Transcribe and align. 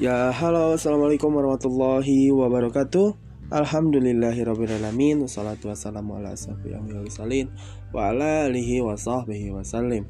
Ya, 0.00 0.32
halo, 0.32 0.80
assalamualaikum 0.80 1.28
warahmatullahi 1.28 2.32
wabarakatuh. 2.32 3.30
Alhamdulillahirrabbilalamin 3.50 5.26
Wassalatu 5.26 5.74
wassalamu 5.74 6.22
ala 6.22 6.38
salin 6.38 7.50
Wa 7.90 8.14
ala 8.14 8.46
alihi 8.46 8.78
wa 8.78 8.94
sahbihi 8.94 9.50
wa 9.50 9.66
salim 9.66 10.06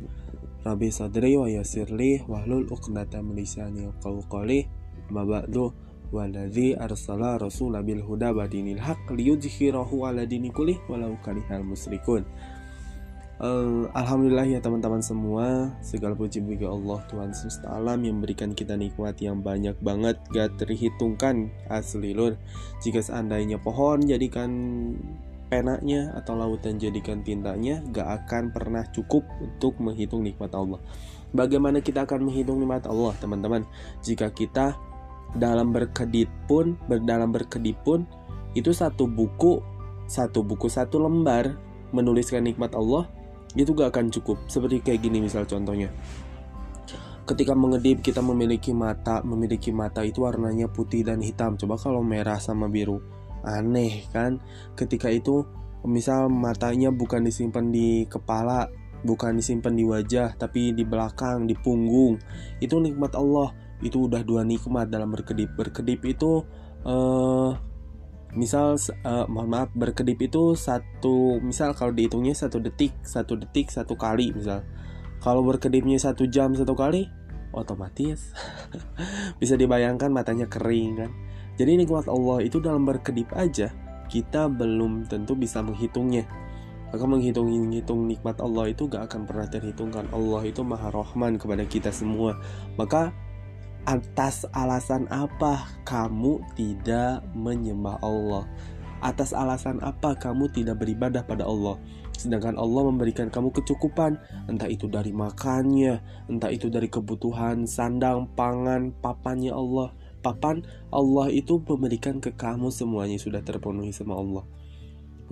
Rabbi 0.60 0.92
sadri 0.92 1.40
wa 1.40 1.48
yasirli 1.48 2.20
Wahlul 2.28 2.68
uqnata 2.68 3.24
melisani 3.24 3.88
qawqali 4.04 4.68
Ma 5.08 5.24
ba'du 5.24 5.72
Waladhi 6.12 6.76
arsala 6.76 7.40
rasula 7.40 7.80
bil 7.80 8.04
huda 8.04 8.36
badinil 8.36 8.76
haq 8.76 9.08
Liyudhirahu 9.08 10.04
ala 10.04 10.28
dini 10.28 10.52
kulih 10.52 10.76
Walau 10.92 11.16
kalihal 11.24 11.64
musrikun 11.64 12.28
Uh, 13.40 13.88
Alhamdulillah 13.96 14.44
ya 14.44 14.60
teman-teman 14.60 15.00
semua. 15.00 15.72
Segala 15.80 16.12
puji 16.12 16.44
bagi 16.44 16.68
Allah 16.68 17.00
Tuhan 17.08 17.32
semesta 17.32 17.72
alam 17.72 18.04
Yang 18.04 18.14
memberikan 18.20 18.50
kita 18.52 18.76
nikmat 18.76 19.16
yang 19.16 19.40
banyak 19.40 19.80
banget. 19.80 20.20
Gak 20.28 20.60
terhitungkan 20.60 21.48
asli 21.72 22.12
lur. 22.12 22.36
Jika 22.84 23.00
seandainya 23.00 23.56
pohon 23.56 24.04
jadikan 24.04 24.52
penanya 25.48 26.12
Atau 26.20 26.36
lautan 26.36 26.76
jadikan 26.76 27.24
tintanya 27.24 27.80
Gak 27.96 28.28
akan 28.28 28.52
pernah 28.52 28.84
cukup 28.92 29.24
untuk 29.40 29.80
menghitung 29.80 30.20
nikmat 30.20 30.52
Allah. 30.52 30.76
Bagaimana 31.32 31.80
kita 31.80 32.04
akan 32.04 32.28
menghitung 32.28 32.60
nikmat 32.60 32.84
Allah 32.84 33.16
teman-teman? 33.24 33.64
Jika 34.04 34.28
kita 34.36 34.76
dalam 35.32 35.72
berkedip 35.72 36.28
pun 36.44 36.76
Dalam 37.08 37.32
berkedip 37.32 37.80
pun 37.88 38.04
Itu 38.52 38.76
satu 38.76 39.08
buku 39.08 39.64
Satu 40.04 40.44
buku, 40.44 40.68
satu 40.68 41.00
lembar 41.00 41.56
Menuliskan 41.96 42.44
nikmat 42.44 42.76
Allah 42.76 43.08
itu 43.58 43.74
gak 43.74 43.90
akan 43.90 44.14
cukup 44.14 44.38
seperti 44.46 44.82
kayak 44.82 45.00
gini 45.02 45.18
misal 45.22 45.42
contohnya. 45.46 45.90
Ketika 47.26 47.54
mengedip 47.54 48.02
kita 48.02 48.18
memiliki 48.22 48.74
mata 48.74 49.22
memiliki 49.22 49.70
mata 49.70 50.02
itu 50.02 50.26
warnanya 50.26 50.66
putih 50.66 51.06
dan 51.06 51.22
hitam. 51.22 51.54
Coba 51.54 51.78
kalau 51.78 52.02
merah 52.02 52.42
sama 52.42 52.66
biru. 52.66 52.98
Aneh 53.46 54.06
kan? 54.10 54.42
Ketika 54.74 55.06
itu 55.10 55.46
misal 55.86 56.26
matanya 56.26 56.90
bukan 56.90 57.24
disimpan 57.24 57.70
di 57.70 58.04
kepala 58.10 58.68
bukan 59.00 59.40
disimpan 59.40 59.72
di 59.72 59.84
wajah 59.86 60.36
tapi 60.36 60.74
di 60.74 60.82
belakang 60.82 61.46
di 61.46 61.54
punggung. 61.54 62.18
Itu 62.58 62.82
nikmat 62.82 63.14
Allah. 63.14 63.54
Itu 63.80 64.10
udah 64.10 64.26
dua 64.26 64.42
nikmat 64.42 64.90
dalam 64.90 65.14
berkedip. 65.14 65.54
Berkedip 65.54 66.02
itu 66.04 66.44
uh, 66.84 67.54
misal 68.34 68.78
uh, 69.06 69.26
mohon 69.26 69.50
maaf 69.50 69.70
berkedip 69.74 70.18
itu 70.22 70.54
satu 70.54 71.42
misal 71.42 71.74
kalau 71.74 71.90
dihitungnya 71.90 72.34
satu 72.34 72.62
detik 72.62 72.94
satu 73.02 73.34
detik 73.38 73.70
satu 73.70 73.98
kali 73.98 74.30
misal. 74.34 74.62
Kalau 75.20 75.44
berkedipnya 75.44 76.00
satu 76.00 76.24
jam 76.30 76.56
satu 76.56 76.72
kali 76.72 77.10
otomatis. 77.52 78.32
Bisa 79.40 79.58
dibayangkan 79.58 80.08
matanya 80.08 80.46
kering 80.46 80.90
kan? 80.96 81.10
Jadi 81.60 81.76
nikmat 81.76 82.08
Allah 82.08 82.40
itu 82.40 82.56
dalam 82.62 82.88
berkedip 82.88 83.28
aja 83.36 83.68
kita 84.10 84.50
belum 84.50 85.06
tentu 85.06 85.38
bisa 85.38 85.62
menghitungnya. 85.62 86.26
Maka 86.90 87.06
menghitung-hitung 87.06 88.10
nikmat 88.10 88.42
Allah 88.42 88.74
itu 88.74 88.90
gak 88.90 89.06
akan 89.06 89.22
pernah 89.22 89.46
terhitungkan. 89.46 90.10
Allah 90.10 90.42
itu 90.42 90.66
maha 90.66 90.90
rahman 90.90 91.38
kepada 91.38 91.62
kita 91.62 91.94
semua. 91.94 92.34
Maka 92.74 93.14
Atas 93.88 94.44
alasan 94.52 95.08
apa 95.08 95.64
kamu 95.88 96.44
tidak 96.52 97.24
menyembah 97.32 97.96
Allah? 98.04 98.44
Atas 99.00 99.32
alasan 99.32 99.80
apa 99.80 100.12
kamu 100.12 100.52
tidak 100.52 100.84
beribadah 100.84 101.24
pada 101.24 101.48
Allah? 101.48 101.80
Sedangkan 102.12 102.60
Allah 102.60 102.84
memberikan 102.84 103.32
kamu 103.32 103.48
kecukupan, 103.56 104.20
entah 104.44 104.68
itu 104.68 104.84
dari 104.84 105.16
makannya, 105.16 106.04
entah 106.28 106.52
itu 106.52 106.68
dari 106.68 106.92
kebutuhan 106.92 107.64
sandang, 107.64 108.28
pangan, 108.36 108.92
papannya 108.92 109.56
Allah. 109.56 109.96
Papan 110.20 110.60
Allah 110.92 111.32
itu 111.32 111.56
memberikan 111.64 112.20
ke 112.20 112.36
kamu 112.36 112.68
semuanya 112.68 113.16
sudah 113.16 113.40
terpenuhi 113.40 113.96
sama 113.96 114.20
Allah. 114.20 114.44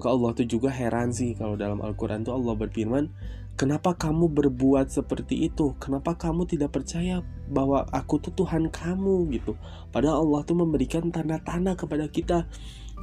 Maka 0.01 0.09
Allah 0.09 0.31
itu 0.33 0.57
juga 0.57 0.73
heran 0.73 1.13
sih 1.13 1.37
kalau 1.37 1.61
dalam 1.61 1.85
Al-Quran 1.85 2.25
itu 2.25 2.33
Allah 2.33 2.57
berfirman 2.57 3.13
Kenapa 3.59 3.91
kamu 3.91 4.31
berbuat 4.31 4.87
seperti 4.87 5.51
itu? 5.51 5.75
Kenapa 5.83 6.15
kamu 6.15 6.47
tidak 6.47 6.79
percaya 6.79 7.27
bahwa 7.51 7.83
aku 7.91 8.23
tuh 8.23 8.31
Tuhan 8.31 8.71
kamu 8.71 9.27
gitu? 9.35 9.59
Padahal 9.91 10.23
Allah 10.23 10.47
tuh 10.47 10.63
memberikan 10.63 11.11
tanda-tanda 11.11 11.75
kepada 11.75 12.07
kita. 12.07 12.47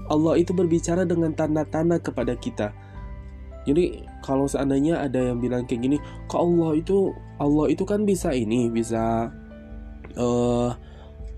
Allah 0.08 0.40
itu 0.40 0.56
berbicara 0.56 1.04
dengan 1.04 1.36
tanda-tanda 1.36 2.00
kepada 2.00 2.40
kita. 2.40 2.72
Jadi 3.68 4.08
kalau 4.24 4.48
seandainya 4.48 5.04
ada 5.04 5.36
yang 5.36 5.44
bilang 5.44 5.68
kayak 5.68 5.92
gini, 5.92 5.98
kok 6.32 6.40
Allah 6.40 6.80
itu 6.80 7.12
Allah 7.36 7.66
itu 7.68 7.84
kan 7.84 8.08
bisa 8.08 8.32
ini, 8.32 8.72
bisa 8.72 9.28
uh, 10.16 10.72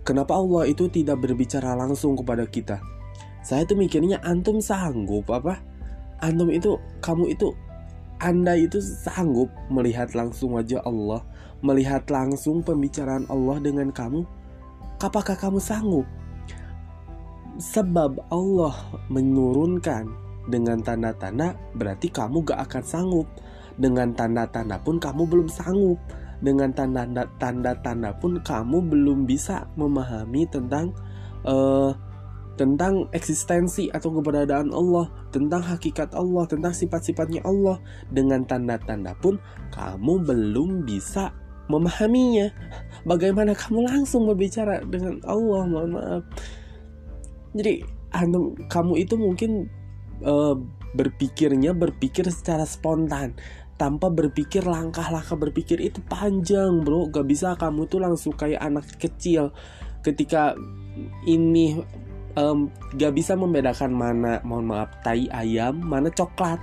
kenapa 0.05 0.37
Allah 0.37 0.69
itu 0.69 0.93
tidak 0.93 1.25
berbicara 1.25 1.73
langsung 1.73 2.13
kepada 2.13 2.45
kita? 2.45 2.77
Saya 3.41 3.65
tuh 3.65 3.81
mikirnya 3.81 4.21
antum 4.21 4.61
sanggup 4.61 5.25
apa? 5.33 5.57
Antum 6.21 6.53
itu 6.53 6.77
kamu 7.01 7.33
itu 7.33 7.49
anda 8.17 8.57
itu 8.57 8.81
sanggup 8.81 9.53
melihat 9.69 10.17
langsung 10.17 10.57
wajah 10.57 10.81
Allah, 10.85 11.21
melihat 11.61 12.09
langsung 12.09 12.65
pembicaraan 12.65 13.29
Allah 13.29 13.61
dengan 13.61 13.93
kamu? 13.93 14.25
Apakah 14.97 15.37
kamu 15.37 15.61
sanggup? 15.61 16.07
Sebab 17.61 18.17
Allah 18.33 18.73
menurunkan 19.13 20.09
dengan 20.49 20.81
tanda-tanda, 20.81 21.53
berarti 21.77 22.09
kamu 22.09 22.41
gak 22.41 22.65
akan 22.69 22.83
sanggup. 22.85 23.27
Dengan 23.77 24.09
tanda-tanda 24.17 24.81
pun 24.81 24.97
kamu 24.97 25.29
belum 25.29 25.49
sanggup. 25.49 26.01
Dengan 26.41 26.73
tanda-tanda 26.73 28.13
pun 28.17 28.41
kamu 28.41 28.77
belum 28.89 29.29
bisa 29.29 29.69
memahami 29.77 30.49
tentang 30.49 30.93
uh, 31.45 31.93
tentang 32.57 33.05
eksistensi 33.13 33.87
atau 33.93 34.09
keberadaan 34.17 34.73
Allah, 34.73 35.07
tentang 35.29 35.61
hakikat 35.61 36.11
Allah, 36.17 36.49
tentang 36.49 36.73
sifat-sifatnya 36.73 37.45
Allah. 37.45 37.77
Dengan 38.09 38.43
tanda-tanda 38.43 39.13
pun 39.21 39.37
kamu 39.71 40.25
belum 40.25 40.83
bisa 40.83 41.31
memahaminya. 41.69 42.49
Bagaimana 43.05 43.53
kamu 43.53 43.85
langsung 43.85 44.25
berbicara 44.25 44.81
dengan 44.83 45.21
Allah? 45.23 45.61
Mohon 45.69 45.91
maaf. 45.93 46.23
Jadi, 47.53 47.85
kamu 48.67 48.93
itu 48.97 49.15
mungkin 49.15 49.69
uh, 50.25 50.57
berpikirnya 50.97 51.77
berpikir 51.77 52.25
secara 52.33 52.65
spontan 52.65 53.37
tanpa 53.77 54.09
berpikir 54.09 54.65
langkah-langkah 54.65 55.37
berpikir 55.37 55.77
itu 55.77 56.01
panjang 56.09 56.81
bro 56.81 57.13
gak 57.13 57.29
bisa 57.29 57.53
kamu 57.53 57.85
tuh 57.85 58.01
langsung 58.01 58.33
kayak 58.33 58.57
anak 58.57 58.89
kecil 58.97 59.53
ketika 60.01 60.57
ini 61.29 61.77
um, 62.37 62.69
gak 62.93 63.17
bisa 63.17 63.33
membedakan 63.33 63.91
mana 63.91 64.39
mohon 64.45 64.69
maaf 64.69 64.93
tai 65.01 65.25
ayam 65.33 65.81
mana 65.81 66.13
coklat. 66.13 66.61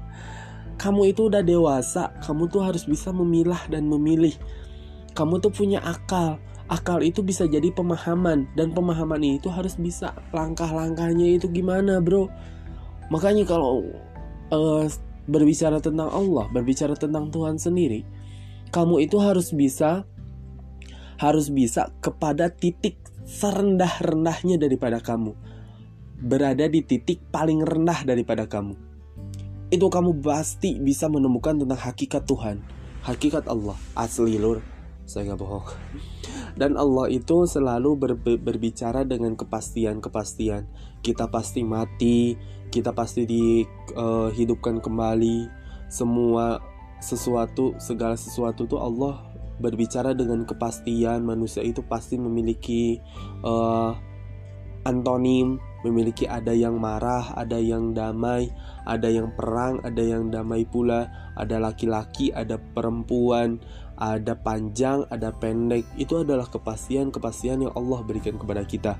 Kamu 0.82 1.08
itu 1.08 1.32
udah 1.32 1.40
dewasa 1.40 2.12
kamu 2.20 2.52
tuh 2.52 2.60
harus 2.60 2.84
bisa 2.84 3.08
memilah 3.08 3.64
dan 3.72 3.88
memilih. 3.88 4.36
Kamu 5.16 5.40
tuh 5.40 5.48
punya 5.48 5.80
akal. 5.80 6.36
Akal 6.68 7.00
itu 7.00 7.24
bisa 7.24 7.48
jadi 7.48 7.72
pemahaman 7.72 8.44
dan 8.52 8.76
pemahaman 8.76 9.24
itu 9.24 9.48
harus 9.48 9.80
bisa. 9.80 10.12
Langkah-langkahnya 10.36 11.40
itu 11.40 11.48
gimana 11.48 11.96
bro? 12.04 12.28
Makanya 13.08 13.48
kalau 13.48 13.88
uh, 14.52 14.84
berbicara 15.26 15.82
tentang 15.82 16.08
Allah 16.10 16.46
berbicara 16.54 16.94
tentang 16.94 17.28
Tuhan 17.34 17.58
sendiri 17.58 18.06
kamu 18.70 19.06
itu 19.06 19.18
harus 19.18 19.50
bisa 19.50 20.06
harus 21.18 21.50
bisa 21.50 21.90
kepada 21.98 22.46
titik 22.50 22.98
serendah-rendahnya 23.26 24.56
daripada 24.56 25.02
kamu, 25.02 25.34
berada 26.22 26.70
di 26.70 26.80
titik 26.86 27.20
paling 27.34 27.60
rendah 27.66 28.06
daripada 28.06 28.46
kamu. 28.46 28.78
Itu 29.66 29.90
kamu 29.90 30.22
pasti 30.22 30.78
bisa 30.78 31.10
menemukan 31.10 31.58
tentang 31.58 31.80
hakikat 31.82 32.22
Tuhan, 32.22 32.62
hakikat 33.02 33.50
Allah, 33.50 33.74
asli 33.98 34.38
lur. 34.38 34.62
Saya 35.06 35.34
nggak 35.34 35.38
bohong. 35.42 35.66
Dan 36.58 36.74
Allah 36.74 37.06
itu 37.10 37.46
selalu 37.46 37.90
ber, 37.94 38.12
berbicara 38.18 39.06
dengan 39.06 39.38
kepastian-kepastian. 39.38 40.66
Kita 40.98 41.30
pasti 41.30 41.62
mati, 41.62 42.34
kita 42.74 42.90
pasti 42.90 43.22
dihidupkan 43.22 44.78
uh, 44.78 44.82
kembali. 44.82 45.38
Semua 45.86 46.58
sesuatu, 46.98 47.78
segala 47.78 48.18
sesuatu 48.18 48.66
itu 48.66 48.74
Allah 48.74 49.35
berbicara 49.56 50.12
dengan 50.12 50.44
kepastian 50.44 51.24
manusia 51.24 51.64
itu 51.64 51.80
pasti 51.84 52.20
memiliki 52.20 53.00
uh, 53.44 53.96
antonim 54.86 55.58
memiliki 55.82 56.26
ada 56.30 56.54
yang 56.54 56.78
marah 56.78 57.34
ada 57.34 57.58
yang 57.58 57.90
damai 57.94 58.50
ada 58.86 59.10
yang 59.10 59.34
perang 59.34 59.82
ada 59.82 60.00
yang 60.00 60.30
damai 60.30 60.62
pula. 60.64 61.10
Ada 61.36 61.60
laki-laki 61.60 62.32
ada 62.32 62.56
perempuan 62.56 63.60
ada 63.98 64.32
panjang 64.38 65.04
ada 65.12 65.34
pendek. 65.34 65.84
Itu 66.00 66.22
adalah 66.24 66.48
kepastian 66.48 67.12
kepastian 67.12 67.66
yang 67.66 67.74
Allah 67.76 68.00
berikan 68.06 68.40
kepada 68.40 68.62
kita. 68.64 68.96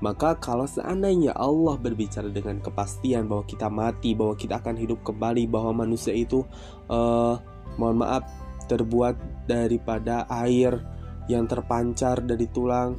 Maka 0.00 0.34
kalau 0.40 0.66
seandainya 0.66 1.36
Allah 1.36 1.78
berbicara 1.78 2.32
dengan 2.32 2.58
kepastian 2.58 3.30
bahwa 3.30 3.44
kita 3.46 3.70
mati 3.70 4.16
bahwa 4.18 4.34
kita 4.34 4.58
akan 4.58 4.76
hidup 4.80 5.04
kembali 5.06 5.46
bahwa 5.46 5.86
manusia 5.86 6.16
itu 6.16 6.42
uh, 6.90 7.38
mohon 7.78 8.02
maaf 8.02 8.24
terbuat 8.66 9.46
daripada 9.46 10.26
air 10.30 10.78
yang 11.26 11.46
terpancar 11.46 12.22
dari 12.22 12.46
tulang. 12.50 12.98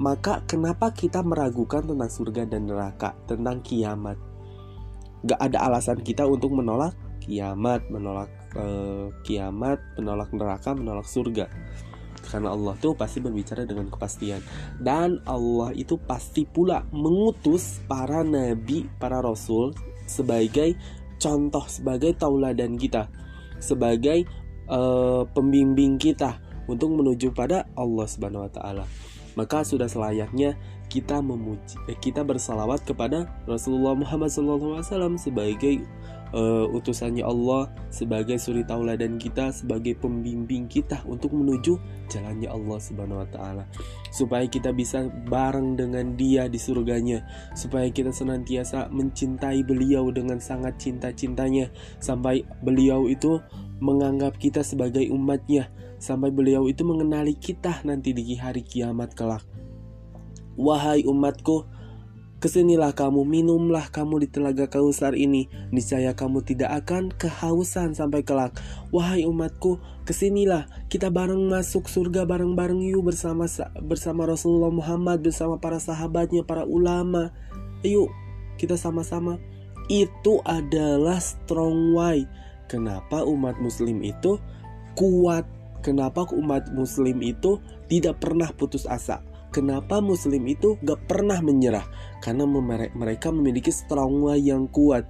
Maka 0.00 0.42
kenapa 0.48 0.90
kita 0.90 1.20
meragukan 1.22 1.84
tentang 1.84 2.10
surga 2.10 2.42
dan 2.48 2.66
neraka, 2.66 3.14
tentang 3.28 3.60
kiamat? 3.60 4.16
Gak 5.22 5.38
ada 5.38 5.70
alasan 5.70 6.02
kita 6.02 6.26
untuk 6.26 6.50
menolak 6.56 6.96
kiamat, 7.22 7.86
menolak 7.86 8.30
uh, 8.58 9.14
kiamat, 9.22 9.78
menolak 9.94 10.34
neraka, 10.34 10.74
menolak 10.74 11.06
surga. 11.06 11.46
Karena 12.22 12.54
Allah 12.54 12.78
tuh 12.78 12.94
pasti 12.94 13.18
berbicara 13.18 13.66
dengan 13.66 13.90
kepastian 13.90 14.38
Dan 14.78 15.18
Allah 15.26 15.74
itu 15.74 15.98
pasti 15.98 16.46
pula 16.46 16.86
mengutus 16.94 17.82
para 17.90 18.22
nabi, 18.22 18.86
para 19.02 19.18
rasul 19.18 19.74
Sebagai 20.06 20.78
contoh, 21.18 21.66
sebagai 21.66 22.14
tauladan 22.14 22.78
kita 22.78 23.10
Sebagai 23.58 24.22
uh, 24.68 25.24
pembimbing 25.32 25.98
kita 25.98 26.38
untuk 26.70 26.94
menuju 26.94 27.34
pada 27.34 27.66
Allah 27.74 28.06
Subhanahu 28.06 28.46
wa 28.46 28.52
taala. 28.52 28.84
Maka 29.32 29.64
sudah 29.64 29.88
selayaknya 29.88 30.60
kita 30.92 31.24
memuji 31.24 31.80
eh, 31.88 31.96
kita 31.96 32.20
bersalawat 32.20 32.84
kepada 32.84 33.32
Rasulullah 33.48 33.96
Muhammad 33.96 34.28
SAW 34.28 35.16
sebagai 35.16 35.80
uh, 36.32 36.66
utusannya 36.68 37.24
Allah, 37.24 37.70
sebagai 37.88 38.36
suri 38.36 38.64
tauladan 38.66 39.16
kita, 39.16 39.52
sebagai 39.52 39.96
pembimbing 39.96 40.68
kita 40.68 41.00
untuk 41.08 41.32
menuju 41.32 41.78
jalannya 42.08 42.48
Allah 42.48 42.78
Subhanahu 42.80 43.22
wa 43.22 43.28
taala. 43.30 43.64
Supaya 44.12 44.48
kita 44.48 44.72
bisa 44.72 45.08
bareng 45.08 45.76
dengan 45.78 46.16
Dia 46.16 46.48
di 46.48 46.60
surganya, 46.60 47.24
supaya 47.56 47.88
kita 47.88 48.12
senantiasa 48.12 48.90
mencintai 48.90 49.64
beliau 49.64 50.12
dengan 50.12 50.40
sangat 50.40 50.76
cinta-cintanya 50.80 51.72
sampai 52.00 52.44
beliau 52.60 53.08
itu 53.08 53.40
menganggap 53.82 54.38
kita 54.38 54.62
sebagai 54.62 55.10
umatnya 55.10 55.70
sampai 56.02 56.34
beliau 56.34 56.66
itu 56.66 56.82
mengenali 56.82 57.38
kita 57.38 57.78
nanti 57.86 58.10
di 58.10 58.34
hari 58.34 58.66
kiamat 58.66 59.14
kelak. 59.14 59.46
Wahai 60.58 61.06
umatku, 61.06 61.62
ke 62.42 62.50
sinilah 62.50 62.90
kamu, 62.90 63.22
minumlah 63.22 63.94
kamu 63.94 64.26
di 64.26 64.28
telaga 64.28 64.66
kausar 64.66 65.14
ini, 65.14 65.46
niscaya 65.70 66.10
kamu 66.18 66.42
tidak 66.42 66.74
akan 66.82 67.14
kehausan 67.14 67.94
sampai 67.94 68.26
kelak. 68.26 68.58
Wahai 68.90 69.22
umatku, 69.22 69.78
ke 70.02 70.10
sinilah 70.10 70.66
kita 70.90 71.06
bareng 71.14 71.46
masuk 71.46 71.86
surga 71.86 72.26
bareng-bareng 72.26 72.82
yuk 72.82 73.14
bersama 73.14 73.46
bersama 73.78 74.26
Rasulullah 74.26 74.74
Muhammad 74.74 75.22
bersama 75.22 75.62
para 75.62 75.78
sahabatnya, 75.78 76.42
para 76.42 76.66
ulama. 76.66 77.30
Ayo 77.86 78.10
kita 78.58 78.74
sama-sama. 78.74 79.38
Itu 79.86 80.42
adalah 80.42 81.22
strong 81.22 81.94
why. 81.94 82.26
Kenapa 82.66 83.22
umat 83.22 83.62
muslim 83.62 84.02
itu 84.02 84.42
kuat 84.98 85.46
Kenapa 85.82 86.22
umat 86.38 86.70
muslim 86.70 87.18
itu 87.26 87.58
tidak 87.90 88.22
pernah 88.22 88.46
putus 88.54 88.86
asa? 88.86 89.18
Kenapa 89.52 90.00
muslim 90.00 90.48
itu 90.48 90.80
gak 90.80 91.04
pernah 91.04 91.38
menyerah? 91.44 91.84
Karena 92.24 92.48
mereka 92.96 93.28
memiliki 93.28 93.68
strong 93.68 94.24
way 94.24 94.40
yang 94.48 94.66
kuat 94.72 95.06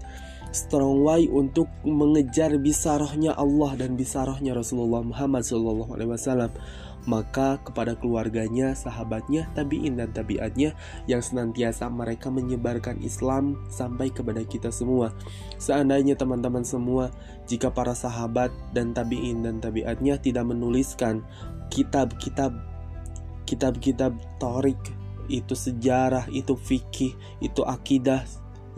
Strong 0.53 1.01
way 1.01 1.33
untuk 1.33 1.65
mengejar 1.81 2.53
bisarohnya 2.61 3.33
Allah 3.33 3.73
dan 3.73 3.97
bisarohnya 3.97 4.53
Rasulullah 4.53 5.01
Muhammad 5.01 5.49
SAW 5.49 6.53
maka 7.03 7.59
kepada 7.67 7.99
keluarganya, 7.99 8.79
sahabatnya, 8.79 9.51
tabiin 9.59 9.99
dan 9.99 10.15
tabiatnya 10.15 10.77
yang 11.11 11.19
senantiasa 11.19 11.91
mereka 11.91 12.31
menyebarkan 12.31 13.03
Islam 13.03 13.59
sampai 13.67 14.15
kepada 14.15 14.45
kita 14.47 14.71
semua. 14.71 15.11
Seandainya 15.59 16.15
teman-teman 16.15 16.63
semua, 16.63 17.11
jika 17.51 17.75
para 17.75 17.91
sahabat 17.91 18.55
dan 18.71 18.95
tabiin 18.95 19.43
dan 19.43 19.59
tabiatnya 19.59 20.21
tidak 20.23 20.47
menuliskan 20.47 21.27
kitab-kitab 21.75 22.72
kitab-kitab 23.53 24.17
torik 24.41 24.81
itu 25.29 25.53
sejarah, 25.53 26.25
itu 26.33 26.57
fikih, 26.57 27.13
itu 27.45 27.61
akidah 27.63 28.25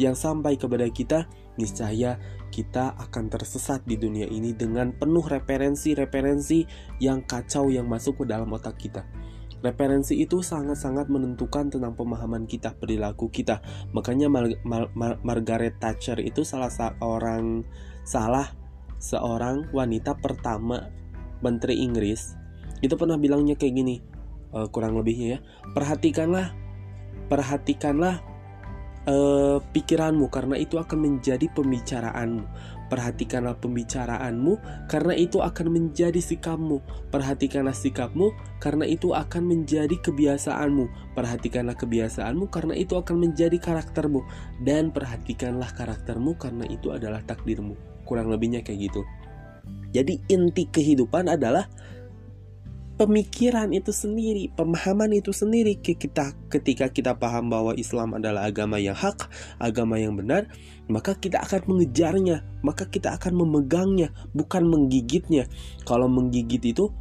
yang 0.03 0.19
sampai 0.19 0.59
kepada 0.59 0.91
kita, 0.91 1.31
niscaya 1.55 2.19
kita 2.51 2.99
akan 2.99 3.31
tersesat 3.31 3.87
di 3.87 3.95
dunia 3.95 4.27
ini 4.27 4.51
dengan 4.55 4.91
penuh 4.95 5.23
referensi-referensi 5.23 6.67
yang 6.99 7.23
kacau 7.23 7.71
yang 7.71 7.87
masuk 7.87 8.23
ke 8.23 8.25
dalam 8.27 8.51
otak 8.51 8.79
kita. 8.79 9.07
Referensi 9.65 10.21
itu 10.21 10.45
sangat-sangat 10.45 11.09
menentukan 11.09 11.73
tentang 11.73 11.97
pemahaman 11.97 12.45
kita, 12.45 12.77
perilaku 12.77 13.33
kita. 13.33 13.65
Makanya 13.97 14.29
Mar 14.29 14.45
Mar 14.61 14.93
Mar 14.93 15.17
Margaret 15.25 15.81
Thatcher 15.81 16.21
itu 16.21 16.45
salah 16.45 16.69
seorang 16.69 17.65
salah 18.05 18.53
seorang 19.01 19.73
wanita 19.73 20.21
pertama 20.21 20.93
menteri 21.41 21.81
Inggris 21.81 22.45
itu 22.85 23.01
pernah 23.01 23.17
bilangnya 23.17 23.57
kayak 23.57 23.75
gini, 23.81 23.97
uh, 24.55 24.71
kurang 24.71 24.95
lebihnya 24.95 25.27
ya. 25.27 25.39
Perhatikanlah, 25.75 26.55
perhatikanlah 27.29 28.23
uh, 29.11 29.59
pikiranmu 29.75 30.31
karena 30.31 30.57
itu 30.57 30.81
akan 30.81 30.99
menjadi 31.03 31.47
pembicaraanmu. 31.53 32.45
Perhatikanlah 32.85 33.57
pembicaraanmu 33.59 34.87
karena 34.87 35.17
itu 35.17 35.41
akan 35.41 35.67
menjadi 35.73 36.21
sikapmu. 36.21 36.85
Perhatikanlah 37.09 37.75
sikapmu 37.75 38.31
karena 38.61 38.85
itu 38.85 39.17
akan 39.17 39.43
menjadi 39.51 39.97
kebiasaanmu. 40.05 41.17
Perhatikanlah 41.17 41.75
kebiasaanmu 41.75 42.53
karena 42.53 42.77
itu 42.77 42.95
akan 42.95 43.17
menjadi 43.25 43.57
karaktermu 43.57 44.21
dan 44.63 44.93
perhatikanlah 44.93 45.73
karaktermu 45.75 46.37
karena 46.37 46.69
itu 46.69 46.93
adalah 46.93 47.25
takdirmu. 47.25 47.75
Kurang 48.05 48.29
lebihnya 48.29 48.61
kayak 48.61 48.93
gitu. 48.93 49.03
Jadi 49.97 50.21
inti 50.29 50.69
kehidupan 50.69 51.33
adalah 51.33 51.65
pemikiran 52.95 53.75
itu 53.75 53.91
sendiri, 53.91 54.55
pemahaman 54.55 55.11
itu 55.19 55.35
sendiri 55.35 55.75
kita 55.79 56.35
ketika 56.47 56.87
kita 56.87 57.19
paham 57.19 57.51
bahwa 57.51 57.75
Islam 57.75 58.15
adalah 58.15 58.47
agama 58.47 58.79
yang 58.79 58.95
hak, 58.95 59.27
agama 59.59 59.99
yang 59.99 60.15
benar, 60.15 60.47
maka 60.87 61.19
kita 61.19 61.43
akan 61.43 61.67
mengejarnya, 61.67 62.47
maka 62.63 62.87
kita 62.87 63.19
akan 63.19 63.35
memegangnya, 63.35 64.15
bukan 64.31 64.71
menggigitnya. 64.71 65.51
Kalau 65.83 66.07
menggigit 66.07 66.63
itu 66.63 66.95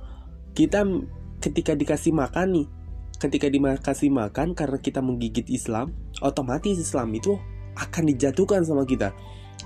kita 0.57 0.81
ketika 1.37 1.77
dikasih 1.77 2.09
makan 2.09 2.47
nih, 2.57 2.67
ketika 3.21 3.47
dikasih 3.47 4.09
makan 4.09 4.57
karena 4.57 4.77
kita 4.81 4.99
menggigit 4.99 5.45
Islam, 5.53 5.93
otomatis 6.25 6.81
Islam 6.81 7.13
itu 7.13 7.37
akan 7.77 8.09
dijatuhkan 8.09 8.65
sama 8.65 8.89
kita. 8.89 9.13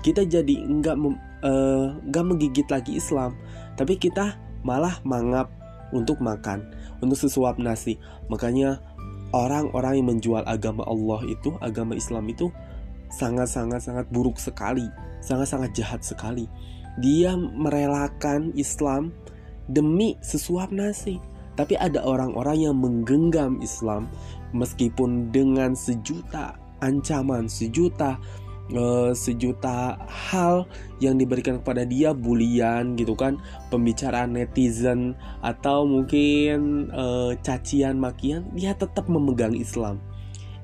Kita 0.04 0.22
jadi 0.28 0.54
nggak 0.62 0.96
uh, 1.42 1.96
nggak 2.04 2.24
menggigit 2.24 2.68
lagi 2.68 3.00
Islam, 3.00 3.32
tapi 3.80 3.96
kita 3.96 4.36
malah 4.60 5.00
mangap 5.08 5.57
untuk 5.92 6.20
makan, 6.20 6.64
untuk 7.00 7.16
sesuap 7.16 7.56
nasi. 7.56 7.96
Makanya 8.28 8.80
orang-orang 9.32 10.02
yang 10.02 10.08
menjual 10.16 10.42
agama 10.44 10.84
Allah 10.88 11.20
itu, 11.28 11.54
agama 11.60 11.96
Islam 11.96 12.28
itu 12.28 12.48
sangat-sangat 13.08 13.80
sangat 13.80 14.06
buruk 14.12 14.36
sekali, 14.36 14.84
sangat-sangat 15.24 15.72
jahat 15.72 16.00
sekali. 16.04 16.48
Dia 16.98 17.36
merelakan 17.36 18.52
Islam 18.58 19.14
demi 19.70 20.16
sesuap 20.20 20.72
nasi. 20.74 21.20
Tapi 21.58 21.74
ada 21.74 22.06
orang-orang 22.06 22.70
yang 22.70 22.76
menggenggam 22.78 23.58
Islam 23.58 24.06
meskipun 24.54 25.34
dengan 25.34 25.74
sejuta 25.74 26.54
ancaman, 26.78 27.50
sejuta 27.50 28.14
uh, 28.74 29.12
sejuta 29.16 29.96
hal 30.08 30.68
yang 30.98 31.16
diberikan 31.16 31.60
kepada 31.62 31.86
dia 31.86 32.12
bulian 32.12 32.98
gitu 32.98 33.14
kan 33.14 33.38
pembicaraan 33.72 34.34
netizen 34.34 35.14
atau 35.40 35.86
mungkin 35.86 36.90
uh, 36.92 37.32
cacian 37.40 37.96
makian 38.00 38.48
dia 38.52 38.74
tetap 38.74 39.06
memegang 39.06 39.54
Islam. 39.54 40.00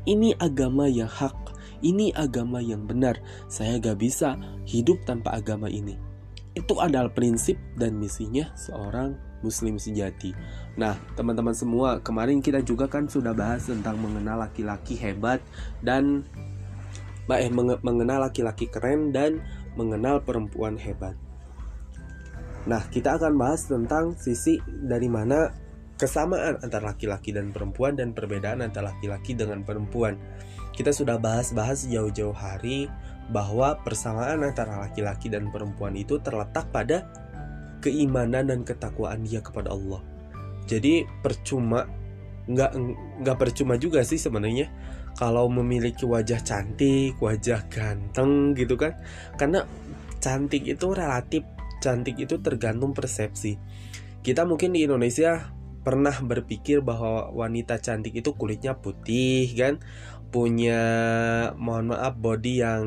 Ini 0.04 0.36
agama 0.36 0.84
yang 0.84 1.08
hak 1.08 1.44
ini 1.84 2.16
agama 2.16 2.64
yang 2.64 2.88
benar. 2.88 3.20
Saya 3.46 3.76
gak 3.76 4.00
bisa 4.00 4.40
hidup 4.64 5.04
tanpa 5.04 5.36
agama 5.36 5.68
ini. 5.68 6.00
Itu 6.56 6.80
adalah 6.80 7.12
prinsip 7.12 7.60
dan 7.76 8.00
misinya 8.00 8.48
seorang 8.56 9.12
muslim 9.44 9.76
sejati. 9.76 10.32
Nah, 10.80 10.96
teman-teman 11.12 11.52
semua, 11.52 12.00
kemarin 12.00 12.40
kita 12.40 12.64
juga 12.64 12.88
kan 12.88 13.04
sudah 13.04 13.36
bahas 13.36 13.68
tentang 13.68 14.00
mengenal 14.00 14.40
laki-laki 14.40 14.96
hebat 14.96 15.44
dan 15.84 16.24
eh, 17.32 17.50
mengenal 17.80 18.28
laki-laki 18.28 18.68
keren 18.68 19.14
dan 19.14 19.40
mengenal 19.74 20.20
perempuan 20.22 20.76
hebat. 20.76 21.16
Nah, 22.64 22.80
kita 22.88 23.20
akan 23.20 23.36
bahas 23.36 23.68
tentang 23.68 24.16
sisi 24.16 24.56
dari 24.64 25.08
mana 25.08 25.52
kesamaan 26.00 26.58
antara 26.64 26.92
laki-laki 26.96 27.30
dan 27.30 27.52
perempuan 27.52 27.94
dan 27.94 28.16
perbedaan 28.16 28.64
antara 28.64 28.92
laki-laki 28.96 29.36
dengan 29.36 29.62
perempuan. 29.62 30.16
Kita 30.74 30.90
sudah 30.90 31.20
bahas-bahas 31.20 31.86
jauh-jauh 31.86 32.34
hari 32.34 32.90
bahwa 33.30 33.78
persamaan 33.84 34.42
antara 34.42 34.80
laki-laki 34.84 35.30
dan 35.30 35.48
perempuan 35.48 35.94
itu 35.94 36.18
terletak 36.20 36.68
pada 36.74 37.08
keimanan 37.84 38.48
dan 38.48 38.60
ketakwaan 38.64 39.22
dia 39.22 39.44
kepada 39.44 39.70
Allah. 39.70 40.00
Jadi 40.64 41.04
percuma 41.20 41.84
nggak 42.44 42.72
nggak 43.24 43.38
percuma 43.40 43.80
juga 43.80 44.04
sih 44.04 44.20
sebenarnya 44.20 44.68
kalau 45.14 45.46
memiliki 45.46 46.02
wajah 46.02 46.42
cantik, 46.42 47.14
wajah 47.22 47.66
ganteng 47.70 48.54
gitu 48.58 48.74
kan. 48.74 48.98
Karena 49.38 49.62
cantik 50.18 50.66
itu 50.66 50.90
relatif, 50.90 51.46
cantik 51.78 52.18
itu 52.18 52.38
tergantung 52.42 52.92
persepsi. 52.92 53.58
Kita 54.24 54.42
mungkin 54.48 54.74
di 54.74 54.86
Indonesia 54.86 55.54
pernah 55.84 56.16
berpikir 56.16 56.80
bahwa 56.80 57.28
wanita 57.30 57.76
cantik 57.78 58.16
itu 58.16 58.32
kulitnya 58.34 58.74
putih 58.80 59.52
kan, 59.54 59.78
punya 60.32 60.82
mohon 61.60 61.92
maaf 61.92 62.16
body 62.16 62.64
yang 62.64 62.86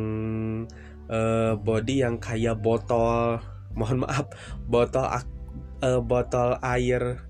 uh, 1.08 1.54
body 1.56 2.04
yang 2.04 2.18
kayak 2.18 2.58
botol, 2.60 3.40
mohon 3.80 4.04
maaf 4.04 4.34
botol 4.66 5.06
uh, 5.08 6.02
botol 6.02 6.58
air 6.66 7.22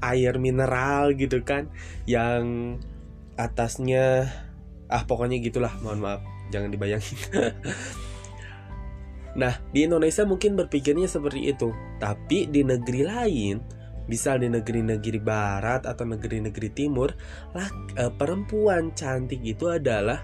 air 0.00 0.40
mineral 0.40 1.12
gitu 1.12 1.44
kan 1.44 1.68
yang 2.08 2.76
atasnya. 3.40 4.28
Ah 4.90 5.06
pokoknya 5.06 5.38
gitulah 5.40 5.72
mohon 5.80 6.02
maaf 6.02 6.20
jangan 6.52 6.70
dibayangin. 6.70 7.18
Nah 9.30 9.62
di 9.70 9.86
Indonesia 9.86 10.26
mungkin 10.26 10.58
berpikirnya 10.58 11.06
seperti 11.06 11.54
itu. 11.54 11.70
Tapi 12.02 12.50
di 12.50 12.66
negeri 12.66 13.06
lain 13.06 13.62
bisa 14.10 14.34
di 14.34 14.50
negeri-negeri 14.50 15.22
barat 15.22 15.86
atau 15.86 16.02
negeri-negeri 16.02 16.74
timur 16.74 17.14
lah 17.54 17.70
eh, 17.94 18.10
perempuan 18.10 18.90
cantik 18.90 19.38
itu 19.46 19.70
adalah 19.70 20.18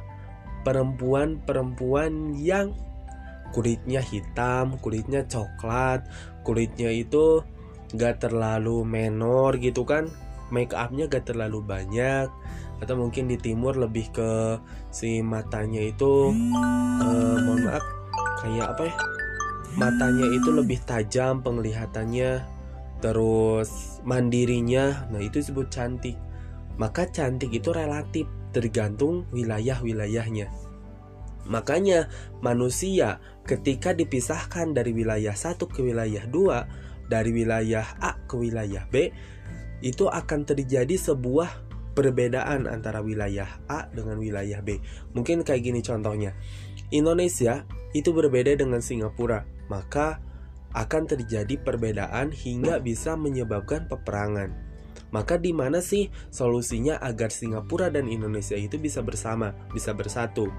perempuan-perempuan 0.66 2.34
yang 2.34 2.74
kulitnya 3.54 4.02
hitam, 4.02 4.74
kulitnya 4.82 5.22
coklat, 5.30 6.02
kulitnya 6.42 6.90
itu 6.90 7.46
gak 7.94 8.26
terlalu 8.26 8.82
menor 8.82 9.54
gitu 9.62 9.86
kan, 9.86 10.10
make 10.50 10.74
upnya 10.74 11.06
gak 11.06 11.30
terlalu 11.30 11.62
banyak, 11.62 12.26
atau 12.80 12.94
mungkin 12.96 13.28
di 13.30 13.40
timur 13.40 13.76
lebih 13.80 14.12
ke 14.12 14.60
si 14.92 15.24
matanya 15.24 15.80
itu 15.80 16.32
uh, 17.00 17.36
mohon 17.40 17.64
maaf 17.64 17.84
kayak 18.44 18.76
apa 18.76 18.82
ya? 18.88 18.94
Matanya 19.76 20.26
itu 20.32 20.48
lebih 20.52 20.80
tajam 20.84 21.44
penglihatannya 21.44 22.44
terus 23.04 24.00
mandirinya 24.04 25.08
nah 25.12 25.20
itu 25.20 25.40
disebut 25.40 25.68
cantik. 25.68 26.16
Maka 26.76 27.08
cantik 27.08 27.52
itu 27.52 27.72
relatif 27.72 28.28
tergantung 28.52 29.24
wilayah-wilayahnya. 29.32 30.48
Makanya 31.46 32.10
manusia 32.42 33.22
ketika 33.46 33.94
dipisahkan 33.94 34.74
dari 34.74 34.90
wilayah 34.92 35.32
satu 35.32 35.70
ke 35.70 35.80
wilayah 35.80 36.26
dua 36.26 36.66
dari 37.06 37.30
wilayah 37.30 37.86
A 38.02 38.18
ke 38.26 38.34
wilayah 38.34 38.82
B 38.90 39.14
itu 39.84 40.10
akan 40.10 40.42
terjadi 40.42 40.96
sebuah 40.98 41.65
perbedaan 41.96 42.68
antara 42.68 43.00
wilayah 43.00 43.48
A 43.66 43.88
dengan 43.88 44.20
wilayah 44.20 44.60
B. 44.60 44.78
Mungkin 45.16 45.40
kayak 45.40 45.64
gini 45.64 45.80
contohnya. 45.80 46.36
Indonesia 46.92 47.64
itu 47.96 48.12
berbeda 48.12 48.52
dengan 48.54 48.84
Singapura, 48.84 49.48
maka 49.72 50.20
akan 50.76 51.08
terjadi 51.08 51.56
perbedaan 51.56 52.30
hingga 52.30 52.78
bisa 52.84 53.16
menyebabkan 53.16 53.88
peperangan. 53.88 54.52
Maka 55.08 55.40
di 55.40 55.56
mana 55.56 55.80
sih 55.80 56.12
solusinya 56.28 57.00
agar 57.00 57.32
Singapura 57.32 57.88
dan 57.88 58.12
Indonesia 58.12 58.54
itu 58.54 58.76
bisa 58.76 59.00
bersama, 59.00 59.56
bisa 59.72 59.96
bersatu? 59.96 60.52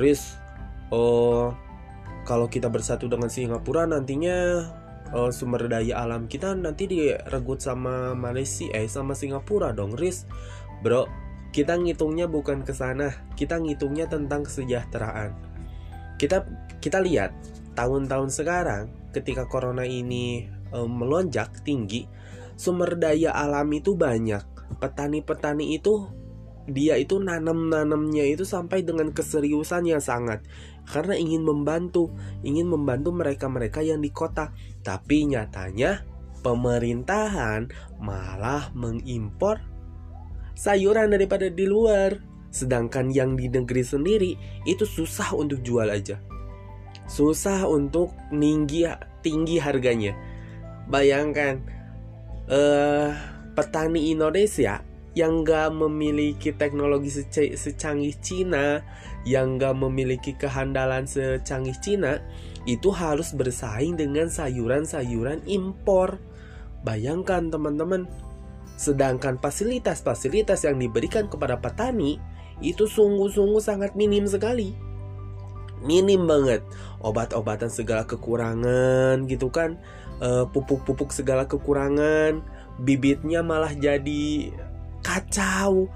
Riz, 0.00 0.40
oh 0.88 1.52
kalau 2.24 2.48
kita 2.48 2.72
bersatu 2.72 3.06
dengan 3.06 3.28
Singapura 3.28 3.84
nantinya 3.84 4.64
uh, 5.14 5.30
sumber 5.30 5.70
daya 5.70 6.02
alam 6.02 6.26
kita 6.26 6.54
nanti 6.56 6.88
diregut 6.90 7.62
sama 7.62 8.16
Malaysia 8.16 8.66
eh 8.74 8.88
sama 8.90 9.12
Singapura 9.14 9.70
dong 9.76 9.94
Riz. 9.94 10.24
Bro 10.82 11.06
kita 11.54 11.78
ngitungnya 11.80 12.28
bukan 12.28 12.66
ke 12.66 12.76
sana. 12.76 13.12
Kita 13.32 13.56
ngitungnya 13.56 14.10
tentang 14.10 14.44
kesejahteraan. 14.44 15.32
Kita 16.20 16.44
kita 16.84 17.00
lihat 17.00 17.32
tahun-tahun 17.72 18.28
sekarang 18.28 18.92
ketika 19.12 19.48
corona 19.48 19.84
ini 19.88 20.48
um, 20.72 21.00
melonjak 21.00 21.64
tinggi 21.64 22.04
sumber 22.56 22.96
daya 22.96 23.32
alam 23.32 23.68
itu 23.72 23.96
banyak. 23.96 24.44
Petani-petani 24.80 25.76
itu 25.76 26.08
dia 26.66 26.98
itu 26.98 27.22
nanam-nanamnya 27.22 28.26
itu 28.26 28.42
sampai 28.42 28.82
dengan 28.82 29.14
keseriusan 29.14 29.86
yang 29.86 30.02
sangat 30.02 30.42
karena 30.86 31.18
ingin 31.18 31.42
membantu, 31.42 32.14
ingin 32.46 32.70
membantu 32.70 33.10
mereka-mereka 33.10 33.82
yang 33.82 33.98
di 33.98 34.14
kota. 34.14 34.54
Tapi 34.86 35.26
nyatanya 35.26 36.06
pemerintahan 36.46 37.66
malah 37.98 38.70
mengimpor 38.70 39.58
sayuran 40.54 41.10
daripada 41.10 41.50
di 41.50 41.66
luar. 41.66 42.22
Sedangkan 42.54 43.12
yang 43.12 43.34
di 43.36 43.50
negeri 43.50 43.82
sendiri 43.82 44.32
itu 44.64 44.86
susah 44.86 45.34
untuk 45.34 45.60
jual 45.60 45.90
aja. 45.90 46.22
Susah 47.10 47.66
untuk 47.66 48.14
tinggi 48.30 48.86
tinggi 49.20 49.58
harganya. 49.58 50.14
Bayangkan 50.86 51.66
uh, 52.46 53.10
petani 53.58 54.14
Indonesia 54.14 54.85
yang 55.16 55.48
gak 55.48 55.72
memiliki 55.72 56.52
teknologi 56.52 57.08
secanggih 57.56 58.12
Cina, 58.20 58.84
yang 59.24 59.56
gak 59.56 59.72
memiliki 59.72 60.36
kehandalan 60.36 61.08
secanggih 61.08 61.72
Cina, 61.80 62.20
itu 62.68 62.92
harus 62.92 63.32
bersaing 63.32 63.96
dengan 63.96 64.28
sayuran-sayuran 64.28 65.40
impor. 65.48 66.20
Bayangkan 66.84 67.48
teman-teman, 67.48 68.04
sedangkan 68.76 69.40
fasilitas-fasilitas 69.40 70.68
yang 70.68 70.76
diberikan 70.76 71.32
kepada 71.32 71.56
petani 71.56 72.20
itu 72.60 72.84
sungguh-sungguh 72.84 73.64
sangat 73.64 73.96
minim 73.96 74.28
sekali. 74.28 74.76
Minim 75.80 76.28
banget. 76.28 76.60
Obat-obatan 77.00 77.72
segala 77.72 78.04
kekurangan 78.04 79.24
gitu 79.32 79.48
kan. 79.48 79.80
Eh, 80.20 80.44
pupuk-pupuk 80.48 81.12
segala 81.12 81.44
kekurangan, 81.48 82.40
bibitnya 82.80 83.40
malah 83.44 83.72
jadi 83.76 84.52
kacau. 85.06 85.86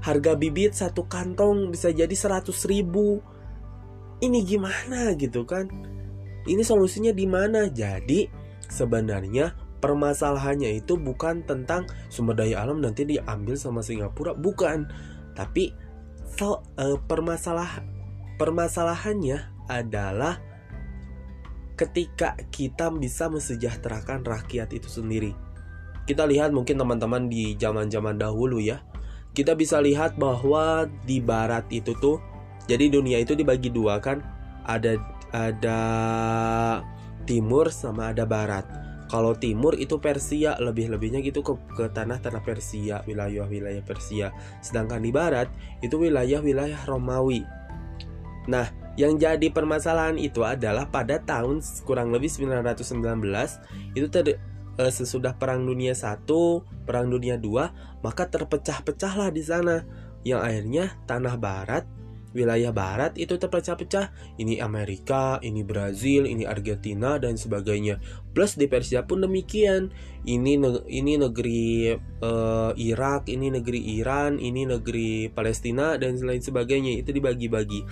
Harga 0.00 0.38
bibit 0.38 0.78
satu 0.78 1.10
kantong 1.10 1.74
bisa 1.74 1.90
jadi 1.90 2.14
100 2.14 2.46
ribu. 2.70 3.18
Ini 4.22 4.38
gimana 4.46 5.12
gitu 5.18 5.42
kan? 5.42 5.66
Ini 6.46 6.62
solusinya 6.62 7.10
di 7.10 7.26
mana? 7.26 7.66
Jadi 7.68 8.30
sebenarnya 8.70 9.52
permasalahannya 9.82 10.78
itu 10.78 10.94
bukan 10.96 11.42
tentang 11.44 11.88
sumber 12.12 12.38
daya 12.38 12.62
alam 12.62 12.78
nanti 12.78 13.02
diambil 13.04 13.58
sama 13.58 13.82
Singapura 13.82 14.32
bukan. 14.38 14.86
Tapi 15.34 15.74
so, 16.38 16.62
uh, 16.78 16.96
permasalah 17.04 17.84
permasalahannya 18.40 19.68
adalah 19.68 20.40
ketika 21.76 22.36
kita 22.52 22.92
bisa 22.92 23.32
mesejahterakan 23.32 24.24
rakyat 24.24 24.68
itu 24.76 24.88
sendiri 24.88 25.32
kita 26.10 26.26
lihat 26.26 26.50
mungkin 26.50 26.74
teman-teman 26.74 27.30
di 27.30 27.54
zaman-zaman 27.54 28.18
dahulu 28.18 28.58
ya. 28.58 28.82
Kita 29.30 29.54
bisa 29.54 29.78
lihat 29.78 30.18
bahwa 30.18 30.90
di 31.06 31.22
barat 31.22 31.70
itu 31.70 31.94
tuh 32.02 32.18
jadi 32.66 32.90
dunia 32.90 33.22
itu 33.22 33.38
dibagi 33.38 33.70
dua 33.70 34.02
kan. 34.02 34.18
Ada 34.66 34.98
ada 35.30 35.80
timur 37.30 37.70
sama 37.70 38.10
ada 38.10 38.26
barat. 38.26 38.66
Kalau 39.06 39.38
timur 39.38 39.78
itu 39.78 40.02
Persia 40.02 40.58
lebih-lebihnya 40.58 41.22
gitu 41.22 41.42
ke, 41.42 41.54
ke 41.74 41.90
tanah-tanah 41.90 42.42
Persia, 42.42 43.02
wilayah-wilayah 43.06 43.82
Persia. 43.82 44.34
Sedangkan 44.62 45.02
di 45.02 45.14
barat 45.14 45.46
itu 45.82 45.94
wilayah-wilayah 45.94 46.86
Romawi. 46.86 47.42
Nah, 48.46 48.70
yang 48.98 49.18
jadi 49.18 49.50
permasalahan 49.50 50.18
itu 50.18 50.42
adalah 50.42 50.86
pada 50.90 51.22
tahun 51.22 51.62
kurang 51.86 52.10
lebih 52.10 52.30
919 52.30 53.22
itu 53.94 54.06
ter, 54.10 54.38
sesudah 54.88 55.36
Perang 55.36 55.68
Dunia 55.68 55.92
Satu, 55.92 56.64
Perang 56.88 57.12
Dunia 57.12 57.36
Dua, 57.36 57.68
maka 58.00 58.32
terpecah-pecahlah 58.32 59.28
di 59.28 59.44
sana. 59.44 59.84
Yang 60.24 60.40
akhirnya 60.40 60.84
tanah 61.04 61.36
barat, 61.36 61.84
wilayah 62.30 62.70
barat 62.70 63.18
itu 63.18 63.36
terpecah-pecah. 63.36 64.14
Ini 64.38 64.62
Amerika, 64.62 65.42
ini 65.42 65.66
Brazil, 65.66 66.24
ini 66.24 66.46
Argentina 66.46 67.18
dan 67.18 67.34
sebagainya. 67.34 67.98
Plus 68.30 68.54
di 68.54 68.70
Persia 68.70 69.04
pun 69.04 69.20
demikian. 69.26 69.90
Ini 70.22 70.60
ini 70.86 71.12
negeri 71.18 71.96
uh, 72.22 72.72
Irak, 72.76 73.26
ini 73.26 73.50
negeri 73.50 73.98
Iran, 73.98 74.38
ini 74.38 74.68
negeri 74.68 75.32
Palestina 75.32 75.98
dan 75.98 76.16
lain 76.20 76.40
sebagainya. 76.40 77.02
Itu 77.02 77.10
dibagi-bagi. 77.10 77.82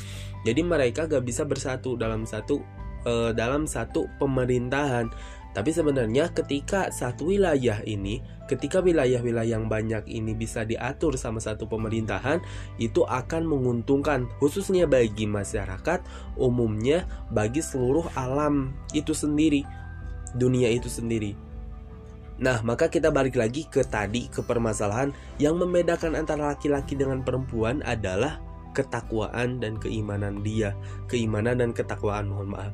Jadi 0.46 0.60
mereka 0.62 1.10
gak 1.10 1.26
bisa 1.26 1.42
bersatu 1.42 1.98
dalam 1.98 2.22
satu 2.22 2.62
uh, 3.08 3.30
dalam 3.34 3.66
satu 3.66 4.06
pemerintahan 4.18 5.10
tapi 5.58 5.74
sebenarnya 5.74 6.30
ketika 6.30 6.86
satu 6.94 7.34
wilayah 7.34 7.82
ini, 7.82 8.22
ketika 8.46 8.78
wilayah-wilayah 8.78 9.58
yang 9.58 9.66
banyak 9.66 10.06
ini 10.06 10.30
bisa 10.30 10.62
diatur 10.62 11.18
sama 11.18 11.42
satu 11.42 11.66
pemerintahan, 11.66 12.38
itu 12.78 13.02
akan 13.02 13.42
menguntungkan 13.42 14.30
khususnya 14.38 14.86
bagi 14.86 15.26
masyarakat 15.26 15.98
umumnya, 16.38 17.10
bagi 17.34 17.58
seluruh 17.58 18.06
alam 18.14 18.70
itu 18.94 19.10
sendiri, 19.10 19.66
dunia 20.38 20.70
itu 20.70 20.86
sendiri. 20.86 21.34
Nah, 22.38 22.62
maka 22.62 22.86
kita 22.86 23.10
balik 23.10 23.34
lagi 23.34 23.66
ke 23.66 23.82
tadi 23.82 24.30
ke 24.30 24.46
permasalahan 24.46 25.10
yang 25.42 25.58
membedakan 25.58 26.14
antara 26.14 26.54
laki-laki 26.54 26.94
dengan 26.94 27.26
perempuan 27.26 27.82
adalah 27.82 28.38
ketakwaan 28.78 29.58
dan 29.58 29.74
keimanan 29.82 30.38
dia, 30.46 30.78
keimanan 31.10 31.58
dan 31.58 31.74
ketakwaan, 31.74 32.30
mohon 32.30 32.54
maaf 32.54 32.70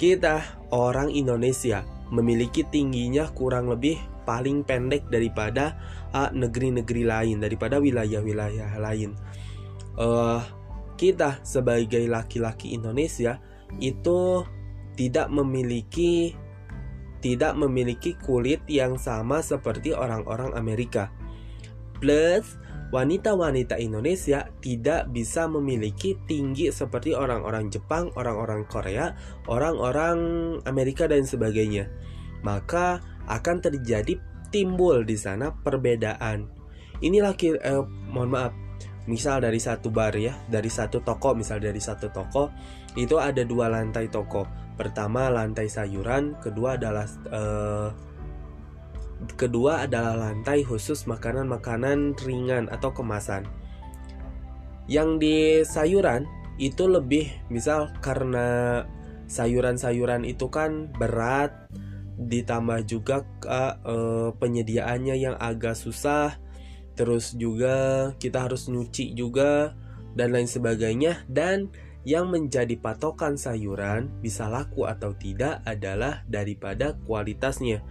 kita 0.00 0.64
orang 0.72 1.12
Indonesia 1.12 1.84
memiliki 2.08 2.64
tingginya 2.64 3.28
kurang 3.36 3.68
lebih 3.68 4.00
paling 4.24 4.64
pendek 4.64 5.04
daripada 5.12 5.76
uh, 6.16 6.32
negeri-negeri 6.32 7.04
lain, 7.04 7.36
daripada 7.44 7.76
wilayah-wilayah 7.76 8.80
lain. 8.80 9.12
Uh, 10.00 10.40
kita 10.96 11.44
sebagai 11.44 12.00
laki-laki 12.08 12.72
Indonesia 12.72 13.36
itu 13.76 14.40
tidak 14.96 15.28
memiliki 15.28 16.32
tidak 17.20 17.52
memiliki 17.52 18.16
kulit 18.16 18.64
yang 18.64 18.96
sama 18.96 19.44
seperti 19.44 19.92
orang-orang 19.92 20.56
Amerika. 20.56 21.12
Plus, 22.00 22.56
wanita-wanita 22.90 23.78
Indonesia 23.78 24.50
tidak 24.58 25.10
bisa 25.14 25.46
memiliki 25.46 26.18
tinggi 26.26 26.70
seperti 26.74 27.14
orang-orang 27.14 27.70
Jepang, 27.70 28.10
orang-orang 28.18 28.66
Korea, 28.66 29.14
orang-orang 29.46 30.18
Amerika 30.66 31.06
dan 31.06 31.22
sebagainya. 31.22 31.86
Maka 32.42 32.98
akan 33.30 33.56
terjadi 33.62 34.18
timbul 34.50 35.06
di 35.06 35.14
sana 35.14 35.54
perbedaan. 35.54 36.50
Ini 37.00 37.18
laki 37.22 37.56
eh, 37.56 37.84
mohon 38.10 38.30
maaf. 38.34 38.52
Misal 39.08 39.42
dari 39.42 39.58
satu 39.58 39.88
bar 39.88 40.12
ya, 40.14 40.36
dari 40.46 40.68
satu 40.68 41.00
toko, 41.00 41.32
misal 41.32 41.58
dari 41.58 41.80
satu 41.80 42.12
toko 42.12 42.52
itu 42.94 43.16
ada 43.16 43.42
dua 43.46 43.70
lantai 43.70 44.10
toko. 44.12 44.44
Pertama 44.76 45.32
lantai 45.32 45.66
sayuran, 45.66 46.36
kedua 46.38 46.76
adalah 46.76 47.08
uh, 47.32 47.88
kedua 49.36 49.84
adalah 49.84 50.30
lantai 50.30 50.64
khusus 50.64 51.04
makanan-makanan 51.04 52.16
ringan 52.24 52.68
atau 52.72 52.92
kemasan. 52.92 53.44
Yang 54.90 55.08
di 55.22 55.36
sayuran 55.62 56.26
itu 56.60 56.84
lebih 56.90 57.30
misal 57.48 57.88
karena 58.04 58.82
sayuran-sayuran 59.30 60.26
itu 60.26 60.50
kan 60.50 60.90
berat 60.98 61.54
ditambah 62.20 62.84
juga 62.84 63.24
uh, 63.48 64.34
penyediaannya 64.36 65.16
yang 65.16 65.36
agak 65.40 65.72
susah 65.72 66.36
terus 66.98 67.32
juga 67.32 68.12
kita 68.20 68.44
harus 68.44 68.68
nyuci 68.68 69.16
juga 69.16 69.72
dan 70.12 70.36
lain 70.36 70.44
sebagainya 70.44 71.24
dan 71.32 71.72
yang 72.04 72.28
menjadi 72.28 72.76
patokan 72.80 73.40
sayuran 73.40 74.08
bisa 74.20 74.48
laku 74.48 74.84
atau 74.84 75.12
tidak 75.16 75.60
adalah 75.68 76.24
daripada 76.28 76.96
kualitasnya. 77.04 77.84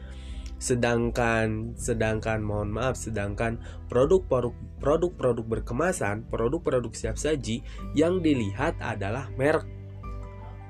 Sedangkan 0.59 1.73
sedangkan 1.79 2.43
mohon 2.43 2.75
maaf, 2.75 2.99
sedangkan 2.99 3.63
produk-produk 3.87 4.51
produk-produk 4.83 5.45
berkemasan, 5.47 6.27
produk-produk 6.27 6.91
siap 6.91 7.15
saji 7.15 7.63
yang 7.95 8.19
dilihat 8.19 8.75
adalah 8.83 9.31
merek. 9.39 9.65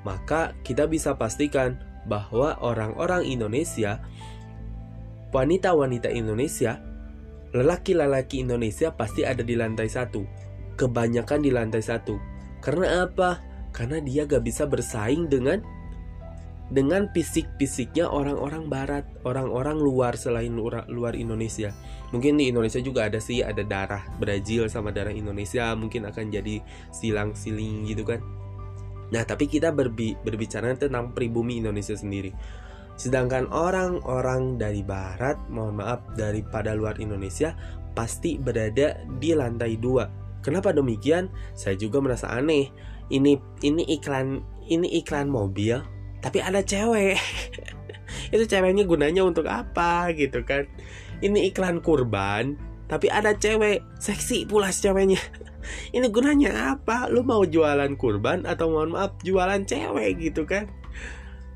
Maka 0.06 0.56
kita 0.62 0.86
bisa 0.86 1.18
pastikan 1.18 1.82
bahwa 2.06 2.56
orang-orang 2.62 3.26
Indonesia, 3.26 4.00
wanita-wanita 5.34 6.08
Indonesia, 6.14 6.80
lelaki-lelaki 7.52 8.46
Indonesia 8.46 8.94
pasti 8.94 9.26
ada 9.26 9.42
di 9.42 9.58
lantai 9.58 9.90
satu. 9.90 10.24
Kebanyakan 10.80 11.44
di 11.44 11.52
lantai 11.52 11.84
satu 11.84 12.40
karena 12.60 13.08
apa? 13.08 13.40
Karena 13.72 14.04
dia 14.04 14.28
gak 14.28 14.44
bisa 14.44 14.68
bersaing 14.68 15.32
dengan 15.32 15.64
dengan 16.70 17.10
fisik-fisiknya 17.10 18.06
orang-orang 18.06 18.70
barat, 18.70 19.06
orang-orang 19.26 19.82
luar 19.82 20.14
selain 20.14 20.54
luar, 20.54 20.86
luar 20.90 21.18
Indonesia. 21.18 21.74
Mungkin 22.14 22.38
di 22.38 22.54
Indonesia 22.54 22.78
juga 22.82 23.10
ada 23.10 23.18
sih, 23.18 23.42
ada 23.42 23.66
darah 23.66 24.06
Brazil 24.22 24.70
sama 24.70 24.94
darah 24.94 25.14
Indonesia, 25.14 25.74
mungkin 25.74 26.06
akan 26.06 26.30
jadi 26.30 26.62
silang-siling 26.94 27.90
gitu 27.90 28.06
kan. 28.06 28.22
Nah, 29.10 29.26
tapi 29.26 29.50
kita 29.50 29.74
berbi 29.74 30.14
berbicara 30.22 30.78
tentang 30.78 31.18
pribumi 31.18 31.58
Indonesia 31.58 31.98
sendiri. 31.98 32.30
Sedangkan 32.94 33.50
orang-orang 33.50 34.62
dari 34.62 34.86
barat, 34.86 35.42
mohon 35.50 35.82
maaf, 35.82 36.06
daripada 36.14 36.78
luar 36.78 37.02
Indonesia 37.02 37.58
pasti 37.98 38.38
berada 38.38 39.02
di 39.18 39.34
lantai 39.34 39.80
dua 39.82 40.30
Kenapa 40.40 40.72
demikian? 40.72 41.28
Saya 41.52 41.76
juga 41.76 42.00
merasa 42.00 42.32
aneh. 42.32 42.72
Ini 43.12 43.36
ini 43.66 43.84
iklan 44.00 44.40
ini 44.70 45.02
iklan 45.02 45.28
mobil, 45.28 45.82
tapi 46.20 46.40
ada 46.44 46.64
cewek. 46.64 47.18
Itu 48.34 48.44
ceweknya 48.46 48.86
gunanya 48.86 49.22
untuk 49.26 49.46
apa 49.50 50.12
gitu 50.14 50.44
kan? 50.46 50.66
Ini 51.20 51.52
iklan 51.52 51.84
kurban, 51.84 52.56
tapi 52.90 53.12
ada 53.12 53.38
cewek, 53.38 53.86
seksi 54.02 54.50
pula 54.50 54.74
ceweknya. 54.74 55.22
Ini 55.96 56.10
gunanya 56.10 56.74
apa? 56.74 57.06
Lu 57.12 57.22
mau 57.22 57.46
jualan 57.46 57.94
kurban 58.00 58.50
atau 58.50 58.74
mohon 58.74 58.98
maaf 58.98 59.14
jualan 59.22 59.62
cewek 59.68 60.18
gitu 60.18 60.48
kan? 60.50 60.66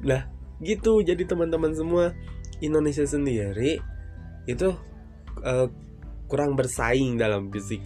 Nah, 0.05 0.29
gitu. 0.61 1.01
Jadi 1.01 1.25
teman-teman 1.25 1.73
semua 1.73 2.13
Indonesia 2.61 3.01
sendiri 3.07 3.81
itu 4.45 4.69
uh, 5.41 5.67
kurang 6.29 6.53
bersaing 6.53 7.17
dalam 7.17 7.49
fisik 7.49 7.81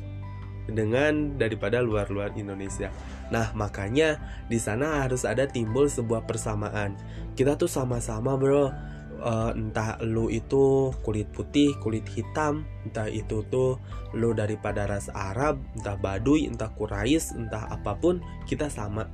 dengan 0.68 1.40
daripada 1.40 1.80
luar-luar 1.80 2.36
Indonesia. 2.36 2.92
Nah, 3.28 3.52
makanya 3.52 4.20
di 4.48 4.56
sana 4.58 5.04
harus 5.04 5.28
ada 5.28 5.44
timbul 5.48 5.92
sebuah 5.92 6.24
persamaan. 6.24 6.96
Kita 7.36 7.60
tuh 7.60 7.68
sama-sama, 7.68 8.40
Bro. 8.40 8.72
Uh, 9.18 9.50
entah 9.58 9.98
lu 10.06 10.30
itu 10.30 10.94
kulit 11.02 11.26
putih, 11.34 11.74
kulit 11.82 12.06
hitam, 12.06 12.70
entah 12.86 13.10
itu 13.10 13.42
tuh 13.50 13.82
lu 14.14 14.30
daripada 14.38 14.86
ras 14.86 15.10
Arab, 15.10 15.58
entah 15.74 15.98
Baduy, 15.98 16.46
entah 16.46 16.70
Quraisy, 16.70 17.34
entah 17.34 17.66
apa 17.66 17.98
pun, 17.98 18.22
kita 18.46 18.70
sama. 18.70 19.10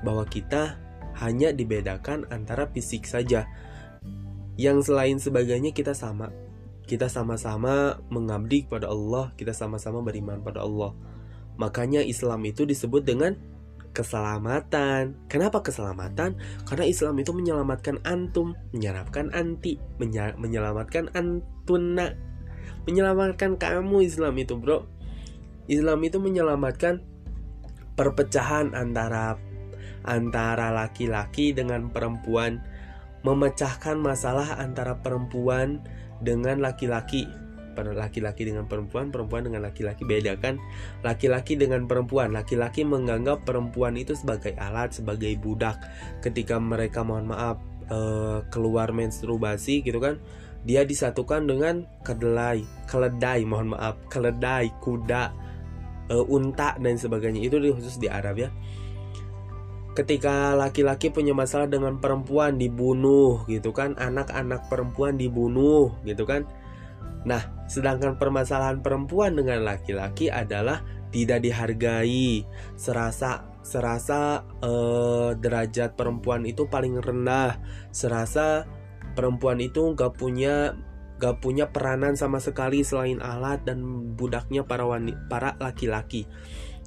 Bahwa 0.00 0.24
kita 0.24 0.80
hanya 1.20 1.52
dibedakan 1.52 2.24
antara 2.32 2.64
fisik 2.72 3.04
saja. 3.04 3.44
Yang 4.56 4.88
selain 4.88 5.20
sebagainya 5.20 5.76
kita 5.76 5.92
sama 5.92 6.32
kita 6.86 7.06
sama-sama 7.06 8.02
mengabdi 8.10 8.66
kepada 8.66 8.90
Allah, 8.90 9.30
kita 9.38 9.54
sama-sama 9.54 10.02
beriman 10.02 10.42
pada 10.42 10.66
Allah. 10.66 10.92
Makanya 11.56 12.02
Islam 12.02 12.42
itu 12.48 12.66
disebut 12.66 13.06
dengan 13.06 13.38
keselamatan. 13.92 15.16
Kenapa 15.28 15.60
keselamatan? 15.60 16.36
Karena 16.64 16.84
Islam 16.84 17.16
itu 17.20 17.30
menyelamatkan 17.36 18.00
antum, 18.02 18.56
menyelamatkan 18.72 19.32
anti, 19.36 19.76
menyelamatkan 20.36 21.12
antuna, 21.12 22.16
menyelamatkan 22.88 23.60
kamu 23.60 24.08
Islam 24.08 24.34
itu, 24.40 24.56
Bro. 24.58 24.88
Islam 25.70 26.02
itu 26.02 26.18
menyelamatkan 26.18 27.04
perpecahan 27.94 28.74
antara 28.74 29.38
antara 30.02 30.74
laki-laki 30.74 31.54
dengan 31.54 31.86
perempuan, 31.92 32.58
memecahkan 33.22 33.94
masalah 34.02 34.58
antara 34.58 34.98
perempuan 34.98 35.78
dengan 36.18 36.58
laki-laki 36.58 37.30
laki-laki 37.76 38.44
dengan 38.44 38.68
perempuan, 38.68 39.08
perempuan 39.08 39.48
dengan 39.48 39.64
laki-laki 39.64 40.04
beda 40.04 40.36
kan? 40.38 40.60
Laki-laki 41.00 41.56
dengan 41.56 41.88
perempuan, 41.88 42.30
laki-laki 42.30 42.84
menganggap 42.84 43.42
perempuan 43.48 43.96
itu 43.96 44.12
sebagai 44.12 44.52
alat, 44.60 44.92
sebagai 44.92 45.32
budak. 45.40 45.80
Ketika 46.20 46.60
mereka 46.60 47.00
mohon 47.02 47.32
maaf 47.32 47.56
uh, 47.88 48.44
keluar 48.52 48.92
menstruasi 48.92 49.80
gitu 49.80 49.98
kan, 49.98 50.20
dia 50.62 50.84
disatukan 50.84 51.48
dengan 51.48 51.88
kedelai, 52.06 52.62
keledai, 52.86 53.42
mohon 53.48 53.74
maaf, 53.74 53.96
keledai, 54.12 54.70
kuda, 54.84 55.32
uh, 56.12 56.24
unta 56.28 56.76
dan 56.76 56.94
sebagainya. 57.00 57.40
Itu 57.42 57.58
khusus 57.58 57.96
di 57.96 58.06
Arab 58.12 58.38
ya 58.38 58.50
ketika 59.92 60.56
laki-laki 60.56 61.12
punya 61.12 61.36
masalah 61.36 61.68
dengan 61.68 62.00
perempuan 62.00 62.56
dibunuh 62.56 63.44
gitu 63.44 63.76
kan 63.76 63.92
anak-anak 64.00 64.64
perempuan 64.72 65.20
dibunuh 65.20 65.92
gitu 66.08 66.24
kan 66.24 66.48
nah 67.22 67.42
sedangkan 67.70 68.18
permasalahan 68.18 68.82
perempuan 68.82 69.38
dengan 69.38 69.62
laki-laki 69.62 70.28
adalah 70.28 70.82
tidak 71.12 71.44
dihargai. 71.44 72.42
Serasa 72.74 73.46
serasa 73.62 74.42
eh, 74.64 75.30
derajat 75.38 75.94
perempuan 75.94 76.42
itu 76.48 76.66
paling 76.66 76.98
rendah. 76.98 77.60
Serasa 77.94 78.66
perempuan 79.14 79.60
itu 79.62 79.92
gak 79.94 80.18
punya 80.18 80.74
gak 81.22 81.38
punya 81.38 81.70
peranan 81.70 82.18
sama 82.18 82.42
sekali 82.42 82.82
selain 82.82 83.22
alat 83.22 83.62
dan 83.62 83.84
budaknya 84.18 84.66
para 84.66 84.82
wanita 84.82 85.20
para 85.30 85.54
laki-laki. 85.62 86.26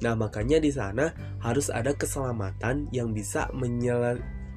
Nah, 0.04 0.12
makanya 0.12 0.60
di 0.60 0.68
sana 0.68 1.16
harus 1.40 1.72
ada 1.72 1.96
keselamatan 1.96 2.92
yang 2.92 3.16
bisa 3.16 3.48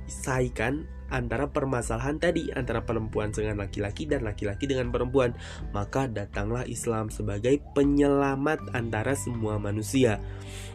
menyelesaikan 0.10 0.90
antara 1.10 1.50
permasalahan 1.50 2.22
tadi 2.22 2.54
antara 2.54 2.86
perempuan 2.86 3.34
dengan 3.34 3.58
laki-laki 3.62 4.06
dan 4.06 4.26
laki-laki 4.26 4.66
dengan 4.66 4.90
perempuan. 4.90 5.34
Maka 5.74 6.10
datanglah 6.10 6.66
Islam 6.66 7.14
sebagai 7.14 7.62
penyelamat 7.78 8.74
antara 8.74 9.14
semua 9.14 9.62
manusia. 9.62 10.18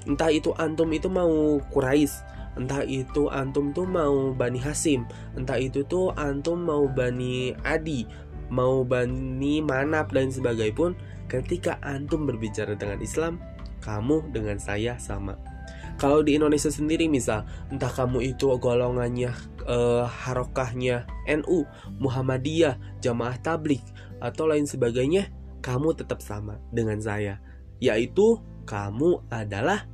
Entah 0.07 0.31
itu 0.31 0.55
antum 0.59 0.91
itu 0.95 1.11
mau 1.11 1.59
Quraisy, 1.71 2.15
entah 2.59 2.83
itu 2.87 3.31
antum 3.31 3.71
tuh 3.75 3.87
mau 3.87 4.35
Bani 4.35 4.59
Hasim, 4.59 5.07
entah 5.39 5.59
itu 5.59 5.87
tuh 5.87 6.15
antum 6.15 6.63
mau 6.63 6.87
Bani 6.91 7.55
Adi, 7.63 8.07
mau 8.51 8.83
Bani 8.83 9.63
Manap 9.63 10.11
dan 10.11 10.35
sebagainya 10.35 10.75
pun 10.75 10.91
ketika 11.31 11.79
antum 11.83 12.27
berbicara 12.27 12.75
dengan 12.75 12.99
Islam 13.03 13.39
kamu 13.83 14.35
dengan 14.35 14.59
saya 14.59 14.99
sama. 14.99 15.54
Kalau 15.95 16.27
di 16.27 16.35
Indonesia 16.35 16.69
sendiri 16.69 17.07
misal, 17.07 17.47
entah 17.71 17.91
kamu 17.91 18.35
itu 18.35 18.51
golongannya 18.59 19.31
uh, 19.67 20.05
harokahnya 20.05 21.07
NU, 21.31 21.63
Muhammadiyah, 22.03 22.79
Jamaah 22.99 23.39
Tablik 23.39 23.83
atau 24.19 24.51
lain 24.51 24.67
sebagainya, 24.67 25.31
kamu 25.63 25.95
tetap 25.95 26.19
sama 26.21 26.59
dengan 26.75 26.99
saya, 26.99 27.39
yaitu 27.79 28.43
kamu 28.67 29.23
adalah 29.31 29.87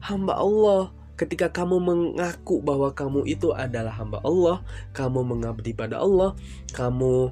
hamba 0.00 0.40
Allah. 0.40 0.94
Ketika 1.20 1.52
kamu 1.52 1.76
mengaku 1.84 2.64
bahwa 2.64 2.96
kamu 2.96 3.28
itu 3.28 3.52
adalah 3.52 3.92
hamba 3.92 4.24
Allah, 4.24 4.64
kamu 4.96 5.20
mengabdi 5.20 5.76
pada 5.76 6.00
Allah, 6.00 6.32
kamu 6.72 7.28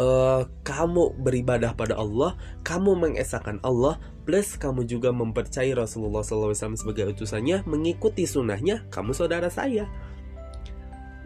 uh, 0.00 0.48
kamu 0.64 1.20
beribadah 1.20 1.76
pada 1.76 2.00
Allah, 2.00 2.34
kamu 2.64 2.96
mengesahkan 2.96 3.60
Allah, 3.60 4.00
plus 4.24 4.56
kamu 4.56 4.88
juga 4.88 5.12
mempercayai 5.12 5.76
Rasulullah 5.76 6.24
SAW 6.24 6.56
sebagai 6.56 7.12
utusannya, 7.12 7.62
mengikuti 7.68 8.24
sunnahnya, 8.24 8.88
kamu 8.88 9.12
saudara 9.12 9.52
saya. 9.52 9.84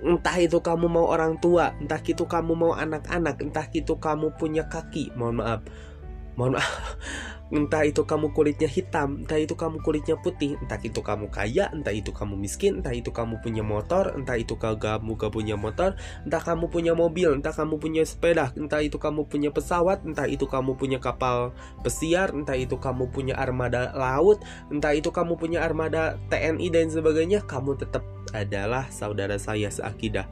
Entah 0.05 0.37
itu 0.37 0.59
kamu 0.61 0.91
mau 0.91 1.07
orang 1.09 1.39
tua, 1.41 1.73
entah 1.81 2.03
itu 2.03 2.27
kamu 2.27 2.53
mau 2.53 2.73
anak-anak, 2.75 3.41
entah 3.41 3.65
itu 3.73 3.97
kamu 3.97 4.35
punya 4.37 4.67
kaki, 4.69 5.15
mohon 5.17 5.41
maaf, 5.41 5.65
mohon 6.35 6.59
maaf 6.59 6.97
entah 7.53 7.85
itu 7.85 8.03
kamu 8.03 8.33
kulitnya 8.33 8.66
hitam, 8.66 9.23
entah 9.23 9.37
itu 9.37 9.53
kamu 9.53 9.85
kulitnya 9.85 10.16
putih, 10.18 10.57
entah 10.64 10.81
itu 10.81 11.05
kamu 11.05 11.29
kaya, 11.29 11.68
entah 11.70 11.92
itu 11.92 12.11
kamu 12.11 12.35
miskin, 12.40 12.81
entah 12.81 12.90
itu 12.90 13.12
kamu 13.12 13.38
punya 13.44 13.61
motor, 13.61 14.11
entah 14.16 14.35
itu 14.35 14.57
kamu 14.57 15.14
gak 15.14 15.31
punya 15.31 15.55
motor, 15.55 15.94
entah 16.25 16.42
kamu 16.42 16.73
punya 16.73 16.97
mobil, 16.97 17.37
entah 17.37 17.53
kamu 17.53 17.77
punya 17.77 18.03
sepeda, 18.03 18.51
entah 18.57 18.81
itu 18.81 18.97
kamu 18.97 19.29
punya 19.29 19.53
pesawat, 19.53 20.03
entah 20.03 20.25
itu 20.25 20.49
kamu 20.49 20.75
punya 20.75 20.99
kapal 20.99 21.53
pesiar, 21.85 22.35
entah 22.35 22.57
itu 22.57 22.81
kamu 22.81 23.12
punya 23.12 23.38
armada 23.38 23.92
laut, 23.92 24.42
entah 24.73 24.97
itu 24.97 25.12
kamu 25.14 25.37
punya 25.37 25.61
armada 25.61 26.16
TNI 26.33 26.66
dan 26.75 26.88
sebagainya, 26.88 27.44
kamu 27.47 27.77
tetap 27.77 28.03
adalah 28.33 28.88
saudara 28.90 29.38
saya 29.38 29.68
seakidah. 29.68 30.27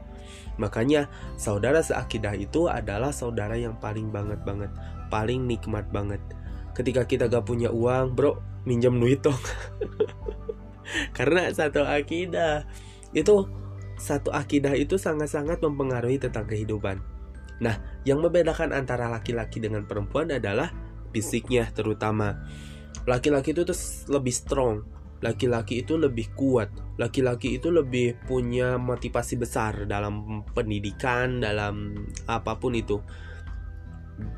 Makanya 0.61 1.09
saudara 1.41 1.81
seakidah 1.81 2.37
itu 2.37 2.69
adalah 2.69 3.13
saudara 3.13 3.57
yang 3.57 3.77
paling 3.81 4.13
banget 4.13 4.41
banget, 4.45 4.69
paling 5.13 5.45
nikmat 5.45 5.93
banget. 5.93 6.25
Ketika 6.73 7.05
kita 7.05 7.29
gak 7.29 7.45
punya 7.45 7.69
uang 7.69 8.17
bro 8.17 8.41
minjem 8.65 8.97
duit 8.97 9.21
dong. 9.21 9.37
Karena 11.17 11.53
satu 11.53 11.85
akidah 11.85 12.65
itu 13.13 13.45
satu 14.01 14.33
akidah 14.33 14.73
itu 14.73 14.97
sangat-sangat 14.97 15.61
mempengaruhi 15.61 16.17
tentang 16.17 16.49
kehidupan. 16.49 17.05
Nah 17.61 17.77
yang 18.09 18.25
membedakan 18.25 18.73
antara 18.73 19.13
laki-laki 19.13 19.61
dengan 19.61 19.85
perempuan 19.85 20.33
adalah 20.33 20.73
fisiknya 21.13 21.69
terutama. 21.77 22.41
Laki-laki 23.05 23.53
itu 23.53 23.69
tuh 23.69 23.77
lebih 24.09 24.33
strong 24.33 25.03
laki-laki 25.23 25.87
itu 25.87 25.95
lebih 25.95 26.35
kuat 26.35 26.69
laki-laki 26.99 27.57
itu 27.57 27.71
lebih 27.71 28.19
punya 28.27 28.75
motivasi 28.75 29.39
besar 29.39 29.87
dalam 29.87 30.43
pendidikan 30.51 31.39
dalam 31.39 31.95
apa 32.27 32.59
pun 32.59 32.75
itu 32.75 32.99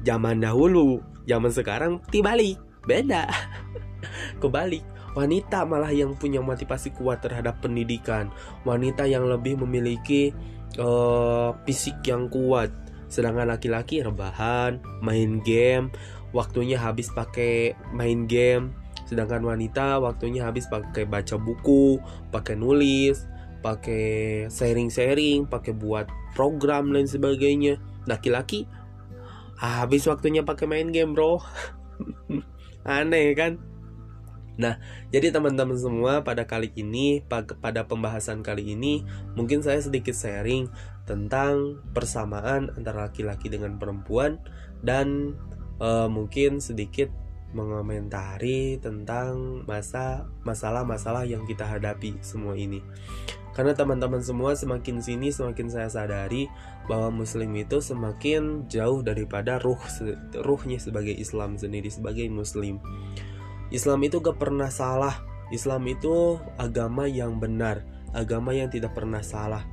zaman 0.03 0.41
dahulu, 0.43 1.01
zaman 1.29 1.51
sekarang 1.51 1.93
dibalik, 2.11 2.61
beda. 2.85 3.29
Kebalik, 4.41 4.85
wanita 5.17 5.65
malah 5.65 5.91
yang 5.95 6.13
punya 6.19 6.43
motivasi 6.43 6.93
kuat 6.93 7.25
terhadap 7.25 7.63
pendidikan, 7.65 8.29
wanita 8.69 9.09
yang 9.09 9.25
lebih 9.31 9.57
memiliki 9.63 10.35
uh, 10.77 11.55
fisik 11.65 12.03
yang 12.05 12.29
kuat, 12.29 12.69
sedangkan 13.09 13.49
laki-laki 13.49 14.03
rebahan, 14.03 14.83
main 15.01 15.41
game, 15.41 15.89
waktunya 16.35 16.77
habis 16.77 17.09
pakai 17.15 17.79
main 17.95 18.27
game, 18.27 18.75
sedangkan 19.07 19.47
wanita 19.47 20.03
waktunya 20.03 20.45
habis 20.45 20.67
pakai 20.67 21.07
baca 21.07 21.39
buku, 21.39 22.03
pakai 22.35 22.59
nulis, 22.59 23.31
pakai 23.65 24.47
sharing-sharing, 24.53 25.49
pakai 25.49 25.73
buat 25.73 26.11
program 26.37 26.93
dan 26.93 27.09
sebagainya. 27.09 27.81
Laki-laki 28.05 28.69
habis 29.65 30.05
waktunya 30.05 30.45
pakai 30.45 30.69
main 30.69 30.91
game 30.93 31.17
bro 31.17 31.41
aneh 32.85 33.33
kan 33.33 33.57
Nah, 34.55 34.79
jadi 35.11 35.35
teman-teman 35.35 35.75
semua 35.75 36.23
pada 36.23 36.47
kali 36.47 36.71
ini 36.79 37.27
pada 37.27 37.83
pembahasan 37.91 38.47
kali 38.47 38.79
ini 38.79 39.03
mungkin 39.35 39.67
saya 39.67 39.83
sedikit 39.83 40.15
sharing 40.15 40.71
tentang 41.11 41.83
persamaan 41.91 42.71
antara 42.79 43.11
laki-laki 43.11 43.51
dengan 43.51 43.83
perempuan 43.83 44.39
dan 44.87 45.35
uh, 45.83 46.07
mungkin 46.07 46.63
sedikit 46.63 47.11
mengomentari 47.55 48.79
tentang 48.83 49.63
masa 49.67 50.27
masalah-masalah 50.43 51.27
yang 51.27 51.47
kita 51.47 51.67
hadapi 51.67 52.19
semua 52.23 52.55
ini. 52.55 52.83
Karena 53.55 53.71
teman-teman 53.71 54.19
semua 54.19 54.59
semakin 54.59 54.99
sini 54.99 55.31
semakin 55.31 55.71
saya 55.71 55.87
sadari 55.87 56.51
bahwa 56.85 57.25
muslim 57.25 57.53
itu 57.57 57.81
semakin 57.81 58.69
jauh 58.69 59.01
daripada 59.01 59.57
ruh 59.61 59.81
ruhnya 60.45 60.77
sebagai 60.77 61.17
Islam 61.17 61.57
sendiri 61.57 61.89
sebagai 61.89 62.29
muslim. 62.29 62.81
Islam 63.73 64.05
itu 64.05 64.21
gak 64.21 64.37
pernah 64.37 64.69
salah. 64.69 65.17
Islam 65.53 65.85
itu 65.89 66.41
agama 66.57 67.05
yang 67.05 67.37
benar, 67.41 67.85
agama 68.17 68.53
yang 68.57 68.69
tidak 68.73 68.97
pernah 68.97 69.21
salah. 69.21 69.65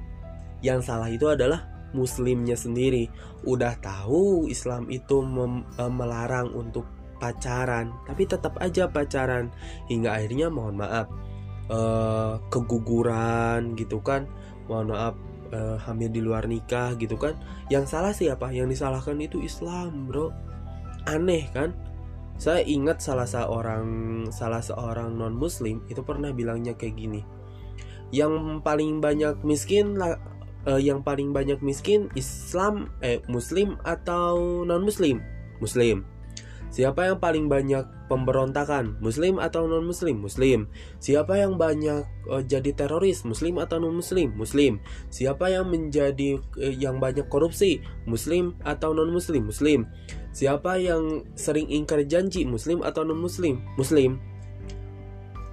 Yang 0.60 0.88
salah 0.88 1.10
itu 1.10 1.26
adalah 1.28 1.68
muslimnya 1.92 2.56
sendiri. 2.56 3.08
Udah 3.48 3.80
tahu 3.80 4.48
Islam 4.52 4.88
itu 4.92 5.24
e, 5.24 5.84
melarang 5.88 6.52
untuk 6.54 6.86
pacaran, 7.18 7.94
tapi 8.04 8.26
tetap 8.28 8.58
aja 8.60 8.90
pacaran 8.90 9.54
hingga 9.88 10.18
akhirnya 10.18 10.50
mohon 10.50 10.82
maaf 10.82 11.08
uh, 11.72 12.34
keguguran 12.52 13.74
gitu 13.80 14.04
kan 14.04 14.28
mohon 14.68 14.92
maaf 14.92 15.16
uh, 15.54 15.78
hamil 15.88 16.10
di 16.12 16.24
luar 16.24 16.48
nikah 16.48 16.96
gitu 16.98 17.16
kan. 17.16 17.38
Yang 17.72 17.86
salah 17.96 18.14
siapa? 18.16 18.52
Yang 18.52 18.80
disalahkan 18.80 19.20
itu 19.22 19.40
Islam 19.44 20.08
bro. 20.10 20.32
Aneh 21.08 21.48
kan? 21.52 21.76
Saya 22.42 22.66
ingat 22.66 23.06
salah 23.06 23.30
seorang 23.30 23.86
salah 24.34 24.66
seorang 24.66 25.14
non 25.14 25.38
muslim 25.38 25.86
itu 25.86 26.02
pernah 26.02 26.34
bilangnya 26.34 26.74
kayak 26.74 26.98
gini. 26.98 27.22
Yang 28.10 28.66
paling 28.66 29.00
banyak 29.00 29.46
miskin 29.46 29.96
uh, 30.02 30.82
yang 30.82 31.06
paling 31.06 31.32
banyak 31.32 31.62
miskin 31.62 32.10
Islam 32.18 32.90
eh 33.06 33.22
muslim 33.30 33.78
atau 33.86 34.66
non 34.66 34.84
muslim 34.84 35.22
muslim 35.62 36.04
Siapa 36.72 37.12
yang 37.12 37.20
paling 37.20 37.52
banyak 37.52 37.84
pemberontakan, 38.08 38.96
muslim 39.04 39.44
atau 39.44 39.68
non-muslim? 39.68 40.24
Muslim. 40.24 40.72
Siapa 41.04 41.36
yang 41.36 41.60
banyak 41.60 42.08
uh, 42.32 42.40
jadi 42.48 42.72
teroris, 42.72 43.28
muslim 43.28 43.60
atau 43.60 43.84
non-muslim? 43.84 44.32
Muslim. 44.40 44.80
Siapa 45.12 45.52
yang 45.52 45.68
menjadi 45.68 46.40
uh, 46.40 46.72
yang 46.72 47.04
banyak 47.04 47.28
korupsi, 47.28 47.84
muslim 48.08 48.56
atau 48.64 48.96
non-muslim? 48.96 49.52
Muslim. 49.52 49.84
Siapa 50.32 50.80
yang 50.80 51.28
sering 51.36 51.68
ingkar 51.68 52.08
janji, 52.08 52.48
muslim 52.48 52.88
atau 52.88 53.04
non-muslim? 53.04 53.60
Muslim. 53.76 54.16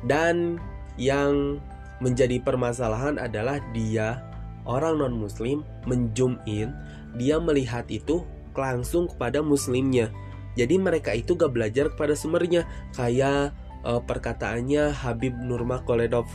Dan 0.06 0.62
yang 1.02 1.58
menjadi 1.98 2.38
permasalahan 2.46 3.18
adalah 3.18 3.58
dia 3.74 4.22
orang 4.70 5.02
non-muslim 5.02 5.66
menjum 5.82 6.38
in, 6.46 6.70
dia 7.18 7.42
melihat 7.42 7.90
itu 7.90 8.22
langsung 8.54 9.10
kepada 9.10 9.42
muslimnya 9.42 10.14
jadi 10.58 10.74
mereka 10.74 11.14
itu 11.14 11.38
gak 11.38 11.54
belajar 11.54 11.94
kepada 11.94 12.18
sumbernya. 12.18 12.66
Kayak 12.98 13.54
uh, 13.86 14.02
perkataannya 14.02 14.90
Habib 14.90 15.38
Nurmagomedov 15.38 16.26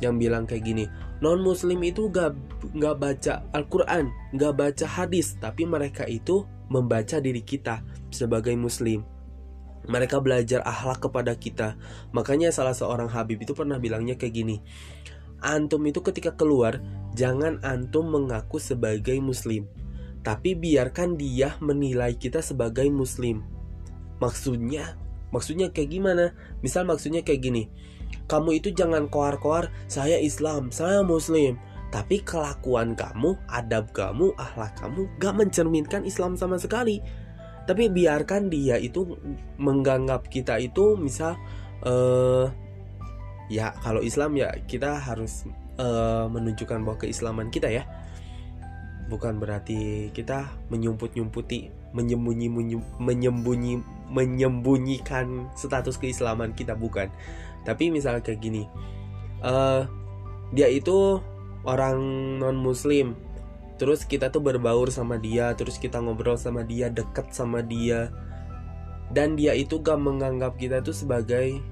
yang 0.00 0.20
bilang 0.20 0.44
kayak 0.44 0.60
gini 0.60 0.84
non 1.24 1.40
muslim 1.40 1.80
itu 1.80 2.12
gak, 2.12 2.36
gak 2.76 3.00
baca 3.00 3.48
Al-Quran 3.56 4.12
gak 4.36 4.52
baca 4.52 4.84
hadis 4.84 5.40
tapi 5.40 5.64
mereka 5.64 6.04
itu 6.04 6.44
membaca 6.68 7.20
diri 7.20 7.44
kita 7.44 7.84
sebagai 8.08 8.56
muslim. 8.56 9.04
Mereka 9.86 10.18
belajar 10.18 10.66
akhlak 10.66 10.98
kepada 10.98 11.32
kita. 11.38 11.78
Makanya 12.10 12.50
salah 12.50 12.74
seorang 12.74 13.06
Habib 13.06 13.38
itu 13.38 13.54
pernah 13.54 13.78
bilangnya 13.78 14.18
kayak 14.18 14.34
gini 14.34 14.56
antum 15.44 15.84
itu 15.84 16.00
ketika 16.00 16.32
keluar 16.32 16.80
jangan 17.12 17.60
antum 17.60 18.08
mengaku 18.08 18.56
sebagai 18.56 19.16
muslim 19.20 19.68
tapi 20.24 20.56
biarkan 20.56 21.14
dia 21.14 21.54
menilai 21.62 22.16
kita 22.16 22.40
sebagai 22.40 22.88
muslim 22.88 23.44
Maksudnya, 24.22 24.96
maksudnya 25.30 25.68
kayak 25.70 25.90
gimana? 25.92 26.32
Misal 26.64 26.88
maksudnya 26.88 27.20
kayak 27.20 27.40
gini. 27.44 27.68
Kamu 28.26 28.58
itu 28.58 28.74
jangan 28.74 29.06
koar-koar, 29.06 29.70
saya 29.86 30.18
Islam, 30.18 30.74
saya 30.74 31.02
Muslim. 31.06 31.58
Tapi 31.94 32.20
kelakuan 32.26 32.98
kamu, 32.98 33.38
adab 33.46 33.94
kamu, 33.94 34.34
akhlak 34.34 34.74
kamu 34.78 35.06
gak 35.22 35.34
mencerminkan 35.38 36.02
Islam 36.02 36.34
sama 36.34 36.58
sekali. 36.58 36.98
Tapi 37.66 37.90
biarkan 37.90 38.46
dia 38.50 38.78
itu 38.78 39.18
menganggap 39.58 40.30
kita 40.30 40.58
itu 40.62 40.94
misal 40.94 41.34
uh, 41.82 42.46
ya 43.50 43.74
kalau 43.82 44.02
Islam 44.02 44.38
ya 44.38 44.54
kita 44.66 44.98
harus 45.02 45.46
uh, 45.78 46.26
menunjukkan 46.30 46.82
bahwa 46.82 46.98
keislaman 46.98 47.50
kita 47.50 47.70
ya 47.70 47.86
bukan 49.06 49.38
berarti 49.38 50.10
kita 50.10 50.50
menyumput 50.66 51.14
nyumputi 51.14 51.70
menyembunyi 51.94 52.50
menyembunyi 52.98 53.78
menyembunyikan 54.10 55.50
status 55.58 55.98
keislaman 55.98 56.54
kita 56.54 56.74
bukan. 56.78 57.10
Tapi 57.66 57.90
misalnya 57.90 58.22
kayak 58.22 58.40
gini 58.40 58.64
uh, 59.42 59.84
dia 60.54 60.70
itu 60.70 61.18
orang 61.66 61.98
non 62.38 62.56
muslim 62.56 63.18
terus 63.76 64.08
kita 64.08 64.32
tuh 64.32 64.40
berbaur 64.40 64.88
sama 64.88 65.20
dia 65.20 65.52
terus 65.52 65.76
kita 65.76 66.00
ngobrol 66.00 66.38
sama 66.38 66.64
dia 66.64 66.88
deket 66.88 67.34
sama 67.34 67.60
dia. 67.60 68.08
Dan 69.06 69.38
dia 69.38 69.54
itu 69.54 69.78
gak 69.78 70.02
menganggap 70.02 70.58
kita 70.58 70.82
itu 70.82 70.90
sebagai 70.90 71.62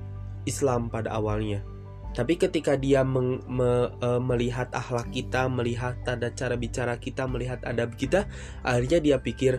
Islam 0.47 0.87
pada 0.87 1.11
awalnya. 1.19 1.67
Tapi 2.15 2.39
ketika 2.39 2.79
dia 2.79 3.03
meng, 3.03 3.43
me, 3.51 3.91
e, 3.99 4.09
melihat 4.23 4.71
akhlak 4.71 5.11
kita, 5.11 5.51
melihat 5.51 5.99
tanda 6.07 6.31
cara 6.31 6.55
bicara 6.55 6.95
kita, 6.95 7.27
melihat 7.27 7.59
adab 7.67 7.99
kita, 7.99 8.31
akhirnya 8.63 9.03
dia 9.03 9.17
pikir, 9.19 9.59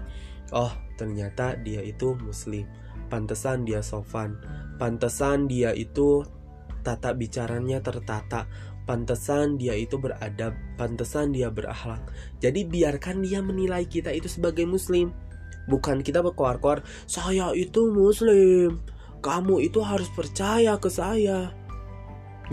oh 0.52 0.74
ternyata 1.00 1.56
dia 1.62 1.82
itu 1.82 2.18
muslim. 2.20 2.68
Pantesan 3.06 3.70
dia 3.70 3.86
sopan, 3.86 4.34
pantesan 4.82 5.46
dia 5.46 5.72
itu 5.78 6.26
tata 6.82 7.14
bicaranya 7.14 7.78
tertata, 7.82 8.50
pantesan 8.90 9.62
dia 9.62 9.78
itu 9.78 10.02
beradab, 10.02 10.58
pantesan 10.76 11.30
dia 11.30 11.54
berakhlak. 11.54 12.02
Jadi 12.42 12.66
biarkan 12.66 13.22
dia 13.22 13.46
menilai 13.46 13.86
kita 13.86 14.10
itu 14.10 14.26
sebagai 14.26 14.66
muslim. 14.66 15.14
Bukan 15.70 16.02
kita 16.02 16.26
berkoar-koar, 16.26 16.82
saya 17.06 17.54
itu 17.54 17.90
muslim. 17.94 18.82
Kamu 19.22 19.62
itu 19.62 19.82
harus 19.82 20.10
percaya 20.14 20.78
ke 20.78 20.90
saya 20.90 21.54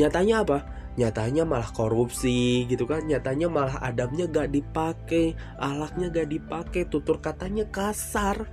nyatanya 0.00 0.44
apa 0.44 0.59
nyatanya 0.96 1.48
malah 1.48 1.70
korupsi 1.72 2.68
gitu 2.68 2.85
kan? 2.85 3.05
Nyatanya 3.09 3.48
malah 3.48 3.76
adabnya 3.81 4.28
gak 4.28 4.52
dipakai 4.52 5.33
alaknya 5.57 6.12
gak 6.12 6.28
dipakai 6.28 6.88
tutur 6.88 7.18
katanya 7.24 7.64
kasar. 7.72 8.48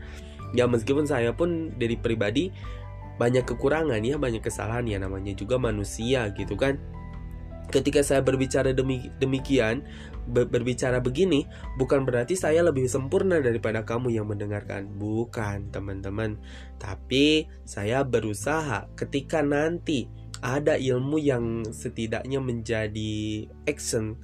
Ya 0.56 0.65
meskipun 0.65 1.06
saya 1.06 1.36
pun 1.36 1.75
dari 1.78 1.99
pribadi 1.99 2.49
banyak 3.19 3.43
kekurangan 3.43 3.99
ya 3.99 4.15
banyak 4.15 4.39
kesalahan 4.39 4.88
ya 4.88 4.97
namanya 4.97 5.36
juga 5.36 5.60
manusia 5.60 6.32
gitu 6.32 6.56
kan? 6.56 6.80
Ketika 7.69 8.02
saya 8.02 8.25
berbicara 8.25 8.73
demi, 8.73 9.13
demikian 9.21 9.86
berbicara 10.25 10.97
begini 11.02 11.45
bukan 11.78 12.02
berarti 12.02 12.34
saya 12.34 12.65
lebih 12.65 12.89
sempurna 12.89 13.38
daripada 13.45 13.86
kamu 13.86 14.10
yang 14.10 14.25
mendengarkan. 14.25 14.89
Bukan 14.97 15.69
teman-teman. 15.69 16.41
Tapi 16.82 17.45
saya 17.69 18.02
berusaha 18.02 18.89
ketika 18.97 19.45
nanti 19.45 20.10
ada 20.39 20.80
ilmu 20.80 21.19
yang 21.19 21.67
setidaknya 21.67 22.39
menjadi 22.39 23.45
action 23.67 24.15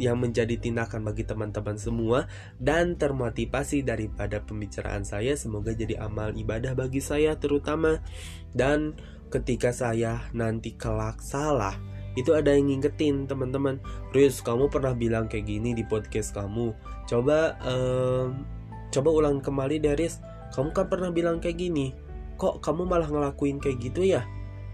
yang 0.00 0.16
menjadi 0.16 0.56
tindakan 0.56 1.04
bagi 1.04 1.28
teman-teman 1.28 1.76
semua 1.76 2.24
dan 2.56 2.96
termotivasi 2.96 3.84
daripada 3.84 4.40
pembicaraan 4.40 5.04
saya. 5.04 5.36
Semoga 5.36 5.76
jadi 5.76 6.00
amal 6.00 6.32
ibadah 6.32 6.72
bagi 6.72 7.04
saya 7.04 7.36
terutama. 7.36 8.00
Dan 8.56 8.96
ketika 9.28 9.70
saya 9.70 10.24
nanti 10.32 10.74
kelak 10.74 11.20
salah 11.20 11.76
itu 12.18 12.34
ada 12.34 12.56
yang 12.56 12.72
ngingetin 12.72 13.28
teman-teman. 13.28 13.78
Riz 14.16 14.40
kamu 14.40 14.72
pernah 14.72 14.96
bilang 14.96 15.28
kayak 15.28 15.46
gini 15.46 15.76
di 15.76 15.84
podcast 15.84 16.32
kamu. 16.32 16.72
Coba 17.04 17.60
um, 17.62 18.42
coba 18.90 19.08
ulang 19.12 19.38
kembali 19.44 19.76
dari 19.78 20.08
kamu 20.50 20.72
kan 20.72 20.86
pernah 20.88 21.12
bilang 21.12 21.38
kayak 21.38 21.60
gini. 21.60 21.92
Kok 22.40 22.64
kamu 22.64 22.88
malah 22.88 23.12
ngelakuin 23.12 23.60
kayak 23.60 23.78
gitu 23.84 24.08
ya 24.08 24.24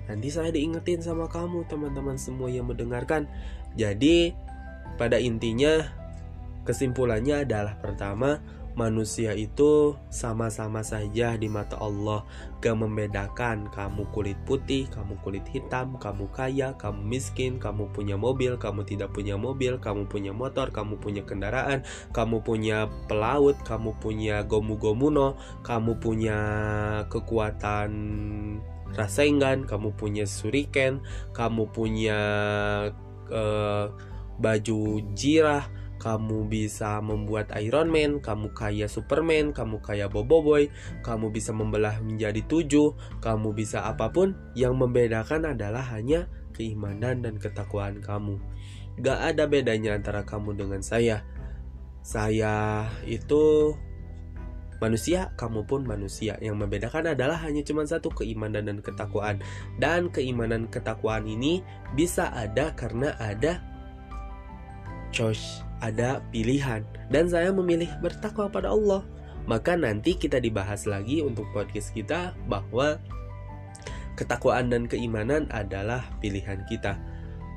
Nanti 0.07 0.29
saya 0.31 0.55
diingetin 0.55 1.03
sama 1.03 1.27
kamu 1.27 1.67
teman-teman 1.67 2.19
semua 2.19 2.51
yang 2.51 2.71
mendengarkan. 2.71 3.27
Jadi 3.75 4.33
pada 4.97 5.21
intinya 5.21 5.93
kesimpulannya 6.67 7.47
adalah 7.47 7.79
pertama 7.79 8.41
manusia 8.77 9.33
itu 9.33 9.97
sama-sama 10.13 10.85
saja 10.85 11.33
di 11.41 11.49
mata 11.49 11.81
Allah 11.81 12.29
Gak 12.61 12.77
membedakan 12.77 13.73
kamu 13.73 14.05
kulit 14.13 14.37
putih, 14.45 14.85
kamu 14.93 15.17
kulit 15.25 15.47
hitam, 15.49 15.97
kamu 15.97 16.29
kaya, 16.29 16.77
kamu 16.77 17.01
miskin, 17.09 17.57
kamu 17.57 17.89
punya 17.97 18.21
mobil, 18.21 18.61
kamu 18.61 18.85
tidak 18.85 19.17
punya 19.17 19.41
mobil, 19.41 19.81
kamu 19.81 20.05
punya 20.11 20.37
motor, 20.37 20.69
kamu 20.75 21.01
punya 21.01 21.25
kendaraan, 21.25 21.87
kamu 22.13 22.45
punya 22.45 22.91
pelaut, 23.09 23.57
kamu 23.65 23.97
punya 23.97 24.45
gomu-gomuno, 24.45 25.41
kamu 25.65 25.97
punya 25.97 26.39
kekuatan 27.09 27.91
Rasengan, 28.95 29.67
kamu 29.67 29.99
punya 29.99 30.29
Suriken, 30.29 31.03
kamu 31.35 31.73
punya 31.75 32.21
uh, 33.33 33.87
baju 34.39 34.81
jirah, 35.17 35.67
kamu 35.97 36.47
bisa 36.47 37.01
membuat 37.01 37.51
Iron 37.59 37.89
Man, 37.89 38.21
kamu 38.21 38.53
kaya 38.53 38.87
Superman, 38.87 39.51
kamu 39.57 39.81
kaya 39.81 40.07
Bobo 40.07 40.45
Boy, 40.45 40.69
kamu 41.03 41.33
bisa 41.33 41.51
membelah 41.57 41.99
menjadi 42.05 42.45
tujuh, 42.45 42.95
kamu 43.25 43.57
bisa 43.57 43.89
apa 43.89 44.13
pun, 44.13 44.37
yang 44.55 44.77
membedakan 44.77 45.57
adalah 45.57 45.83
hanya 45.97 46.29
keimanan 46.53 47.25
dan 47.25 47.41
ketakwaan 47.41 48.01
kamu. 48.01 48.41
Gak 49.01 49.35
ada 49.35 49.45
bedanya 49.45 49.97
antara 49.97 50.25
kamu 50.25 50.57
dengan 50.57 50.81
saya. 50.81 51.21
Saya 52.01 52.87
itu 53.05 53.75
manusia, 54.79 55.33
kamu 55.35 55.65
pun 55.65 55.85
manusia. 55.85 56.37
Yang 56.39 56.67
membedakan 56.67 57.17
adalah 57.17 57.41
hanya 57.45 57.65
cuma 57.65 57.85
satu 57.85 58.13
keimanan 58.13 58.69
dan 58.69 58.79
ketakwaan. 58.81 59.41
Dan 59.81 60.09
keimanan 60.13 60.69
ketakwaan 60.69 61.27
ini 61.27 61.65
bisa 61.99 62.31
ada 62.33 62.73
karena 62.77 63.17
ada 63.17 63.61
choice, 65.11 65.65
ada 65.81 66.23
pilihan. 66.31 66.85
Dan 67.09 67.27
saya 67.27 67.51
memilih 67.51 67.89
bertakwa 67.99 68.53
pada 68.53 68.71
Allah. 68.73 69.03
Maka 69.47 69.79
nanti 69.79 70.19
kita 70.19 70.43
dibahas 70.43 70.91
lagi 70.91 71.23
untuk 71.23 71.47
podcast 71.55 71.95
kita 71.95 72.35
bahwa 72.51 72.99
ketakwaan 74.19 74.73
dan 74.73 74.91
keimanan 74.91 75.47
adalah 75.55 76.03
pilihan 76.19 76.67
kita 76.67 76.99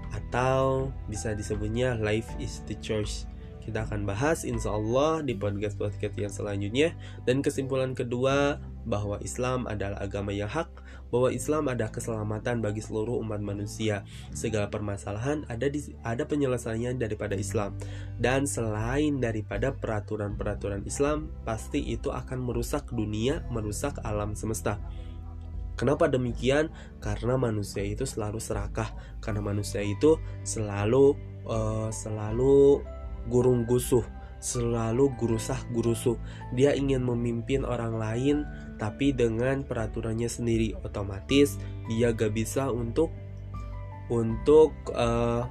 atau 0.10 0.90
bisa 1.06 1.38
disebutnya 1.38 1.98
life 1.98 2.30
is 2.42 2.66
the 2.66 2.74
choice 2.82 3.29
kita 3.70 3.86
akan 3.86 4.10
bahas 4.10 4.42
insya 4.42 4.74
Allah 4.74 5.22
di 5.22 5.38
podcast-podcast 5.38 6.18
yang 6.18 6.34
selanjutnya. 6.34 6.98
Dan 7.30 7.46
kesimpulan 7.46 7.94
kedua 7.94 8.58
bahwa 8.90 9.22
Islam 9.22 9.70
adalah 9.70 10.02
agama 10.02 10.34
yang 10.34 10.50
hak 10.50 10.68
bahwa 11.14 11.30
Islam 11.30 11.70
ada 11.70 11.90
keselamatan 11.90 12.66
bagi 12.66 12.82
seluruh 12.82 13.22
umat 13.22 13.42
manusia. 13.42 14.02
Segala 14.34 14.74
permasalahan 14.74 15.46
ada 15.46 15.70
di, 15.70 15.94
ada 16.02 16.26
penyelesaian 16.26 16.98
daripada 16.98 17.38
Islam. 17.38 17.78
Dan 18.18 18.50
selain 18.50 19.22
daripada 19.22 19.70
peraturan-peraturan 19.74 20.82
Islam 20.90 21.30
pasti 21.46 21.86
itu 21.94 22.10
akan 22.10 22.42
merusak 22.42 22.90
dunia 22.90 23.46
merusak 23.54 24.02
alam 24.02 24.34
semesta. 24.34 24.82
Kenapa 25.78 26.12
demikian? 26.12 26.68
Karena 27.00 27.40
manusia 27.40 27.88
itu 27.88 28.04
selalu 28.04 28.44
serakah, 28.44 28.92
karena 29.24 29.40
manusia 29.40 29.80
itu 29.80 30.20
selalu 30.44 31.16
uh, 31.48 31.88
selalu 31.88 32.84
gurung 33.28 33.68
gusuh, 33.68 34.06
selalu 34.40 35.12
gurusah 35.20 35.60
gurusuh. 35.76 36.16
Dia 36.56 36.72
ingin 36.78 37.04
memimpin 37.04 37.68
orang 37.68 38.00
lain, 38.00 38.48
tapi 38.80 39.12
dengan 39.12 39.68
peraturannya 39.68 40.32
sendiri. 40.32 40.78
Otomatis 40.80 41.60
dia 41.92 42.16
gak 42.16 42.32
bisa 42.32 42.72
untuk 42.72 43.12
untuk 44.10 44.74
uh, 44.96 45.46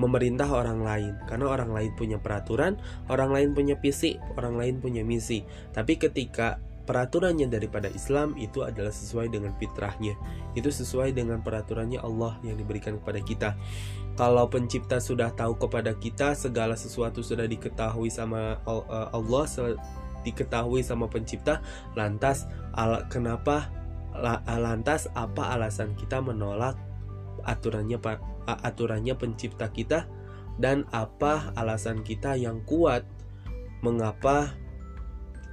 memerintah 0.00 0.48
orang 0.50 0.82
lain 0.82 1.14
karena 1.28 1.46
orang 1.46 1.70
lain 1.70 1.92
punya 1.94 2.18
peraturan, 2.18 2.80
orang 3.06 3.30
lain 3.30 3.48
punya 3.52 3.76
visi, 3.78 4.18
orang 4.34 4.56
lain 4.58 4.74
punya 4.80 5.04
misi. 5.06 5.44
Tapi 5.70 6.00
ketika 6.00 6.58
peraturannya 6.82 7.46
daripada 7.46 7.86
Islam 7.92 8.34
itu 8.34 8.66
adalah 8.66 8.90
sesuai 8.90 9.30
dengan 9.30 9.54
fitrahnya. 9.56 10.18
Itu 10.58 10.68
sesuai 10.74 11.14
dengan 11.14 11.40
peraturannya 11.40 12.02
Allah 12.02 12.42
yang 12.42 12.58
diberikan 12.58 12.98
kepada 12.98 13.20
kita. 13.22 13.50
Kalau 14.12 14.44
pencipta 14.52 15.00
sudah 15.00 15.32
tahu 15.32 15.56
kepada 15.56 15.96
kita 15.96 16.36
segala 16.36 16.76
sesuatu 16.76 17.24
sudah 17.24 17.48
diketahui 17.48 18.12
sama 18.12 18.60
eh, 18.64 19.08
Allah, 19.12 19.44
diketahui 20.22 20.84
sama 20.84 21.08
pencipta, 21.08 21.64
lantas 21.96 22.46
al 22.76 23.08
kenapa 23.08 23.72
lantas 24.44 25.08
apa 25.16 25.56
alasan 25.56 25.96
kita 25.96 26.20
menolak 26.20 26.76
aturannya 27.48 27.96
aturannya 28.44 29.16
pencipta 29.16 29.72
kita 29.72 30.04
dan 30.60 30.84
apa 30.92 31.56
alasan 31.56 32.04
kita 32.04 32.36
yang 32.36 32.60
kuat 32.68 33.08
mengapa 33.80 34.52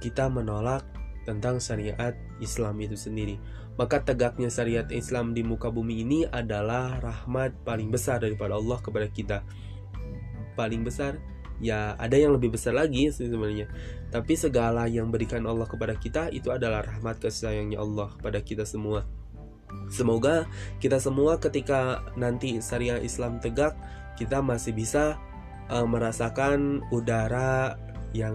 kita 0.04 0.28
menolak 0.28 0.84
tentang 1.24 1.60
syariat 1.60 2.16
Islam 2.40 2.80
itu 2.80 2.96
sendiri. 2.96 3.36
Maka 3.80 4.04
tegaknya 4.04 4.52
syariat 4.52 4.84
Islam 4.92 5.32
di 5.32 5.40
muka 5.40 5.72
bumi 5.72 6.04
ini 6.04 6.28
adalah 6.28 7.00
rahmat 7.00 7.64
paling 7.64 7.88
besar 7.88 8.20
daripada 8.20 8.60
Allah 8.60 8.76
kepada 8.76 9.08
kita. 9.08 9.40
Paling 10.52 10.84
besar 10.84 11.16
ya 11.64 11.96
ada 11.96 12.12
yang 12.12 12.36
lebih 12.36 12.52
besar 12.52 12.76
lagi 12.76 13.08
sebenarnya. 13.08 13.72
Tapi 14.12 14.36
segala 14.36 14.84
yang 14.84 15.08
berikan 15.08 15.48
Allah 15.48 15.64
kepada 15.64 15.96
kita 15.96 16.28
itu 16.28 16.52
adalah 16.52 16.84
rahmat 16.84 17.24
kasih 17.24 17.48
sayangnya 17.48 17.80
Allah 17.80 18.12
kepada 18.20 18.44
kita 18.44 18.68
semua. 18.68 19.08
Semoga 19.88 20.44
kita 20.76 21.00
semua 21.00 21.40
ketika 21.40 22.04
nanti 22.20 22.60
syariat 22.60 23.00
Islam 23.00 23.40
tegak, 23.40 23.80
kita 24.20 24.44
masih 24.44 24.76
bisa 24.76 25.16
uh, 25.72 25.88
merasakan 25.88 26.84
udara 26.92 27.80
yang 28.10 28.34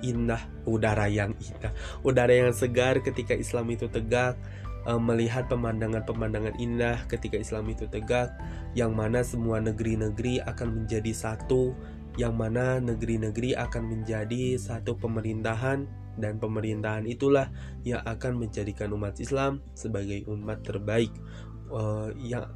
indah, 0.00 0.40
udara 0.64 1.06
yang 1.06 1.36
indah, 1.36 1.72
udara 2.00 2.32
yang 2.32 2.52
segar 2.56 3.00
ketika 3.04 3.36
Islam 3.36 3.68
itu 3.72 3.86
tegak, 3.92 4.40
eh, 4.88 5.00
melihat 5.00 5.46
pemandangan-pemandangan 5.52 6.56
indah 6.56 7.04
ketika 7.08 7.36
Islam 7.36 7.68
itu 7.68 7.84
tegak, 7.88 8.32
yang 8.72 8.96
mana 8.96 9.20
semua 9.20 9.60
negeri-negeri 9.60 10.40
akan 10.44 10.84
menjadi 10.84 11.12
satu, 11.12 11.76
yang 12.16 12.34
mana 12.34 12.80
negeri-negeri 12.80 13.54
akan 13.54 13.82
menjadi 13.86 14.56
satu 14.56 14.96
pemerintahan 14.96 15.86
dan 16.18 16.36
pemerintahan 16.36 17.06
itulah 17.06 17.48
yang 17.86 18.02
akan 18.04 18.36
menjadikan 18.36 18.92
umat 18.92 19.16
Islam 19.22 19.64
sebagai 19.72 20.26
umat 20.28 20.60
terbaik. 20.66 21.12
Uh, 21.70 22.10
yang 22.18 22.50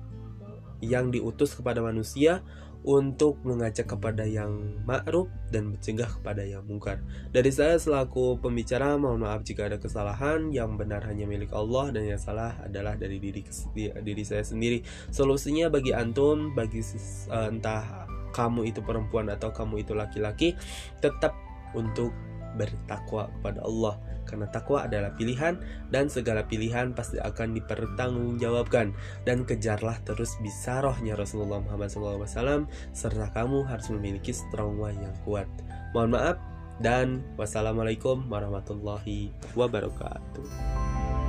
yang 0.83 1.09
diutus 1.09 1.57
kepada 1.57 1.81
manusia 1.81 2.45
untuk 2.85 3.41
mengajak 3.49 3.89
kepada 3.97 4.29
yang 4.29 4.85
ma'ruf 4.85 5.33
dan 5.49 5.73
mencegah 5.73 6.07
kepada 6.21 6.45
yang 6.45 6.61
mungkar. 6.69 7.01
Dari 7.33 7.49
saya 7.49 7.81
selaku 7.81 8.39
pembicara 8.45 9.01
mohon 9.01 9.25
maaf 9.25 9.41
jika 9.41 9.67
ada 9.73 9.81
kesalahan, 9.81 10.53
yang 10.53 10.77
benar 10.77 11.01
hanya 11.09 11.25
milik 11.25 11.49
Allah 11.57 11.89
dan 11.97 12.05
yang 12.05 12.21
salah 12.21 12.53
adalah 12.61 12.95
dari 13.01 13.17
diri 13.17 13.41
diri 14.05 14.25
saya 14.25 14.45
sendiri. 14.45 14.85
Solusinya 15.09 15.73
bagi 15.73 15.97
antum, 15.97 16.53
bagi 16.53 16.85
uh, 17.33 17.49
entah 17.49 18.05
kamu 18.37 18.69
itu 18.69 18.85
perempuan 18.85 19.33
atau 19.33 19.49
kamu 19.49 19.81
itu 19.81 19.97
laki-laki, 19.97 20.53
tetap 21.01 21.33
untuk 21.73 22.13
bertakwa 22.57 23.31
kepada 23.39 23.63
Allah. 23.63 23.99
Karena 24.25 24.49
takwa 24.49 24.89
adalah 24.89 25.13
pilihan 25.15 25.61
dan 25.93 26.09
segala 26.09 26.49
pilihan 26.49 26.97
pasti 26.97 27.21
akan 27.21 27.55
dipertanggungjawabkan. 27.61 28.97
Dan 29.29 29.45
kejarlah 29.45 30.01
terus 30.03 30.35
bisa 30.41 30.81
rohnya 30.81 31.15
Rasulullah 31.15 31.61
Muhammad 31.61 31.93
SAW 31.93 32.67
serta 32.97 33.31
kamu 33.37 33.69
harus 33.69 33.93
memiliki 33.93 34.33
trauma 34.49 34.91
yang 34.91 35.13
kuat. 35.29 35.47
Mohon 35.93 36.11
maaf 36.19 36.37
dan 36.83 37.23
wassalamualaikum 37.39 38.27
warahmatullahi 38.27 39.31
wabarakatuh 39.55 41.24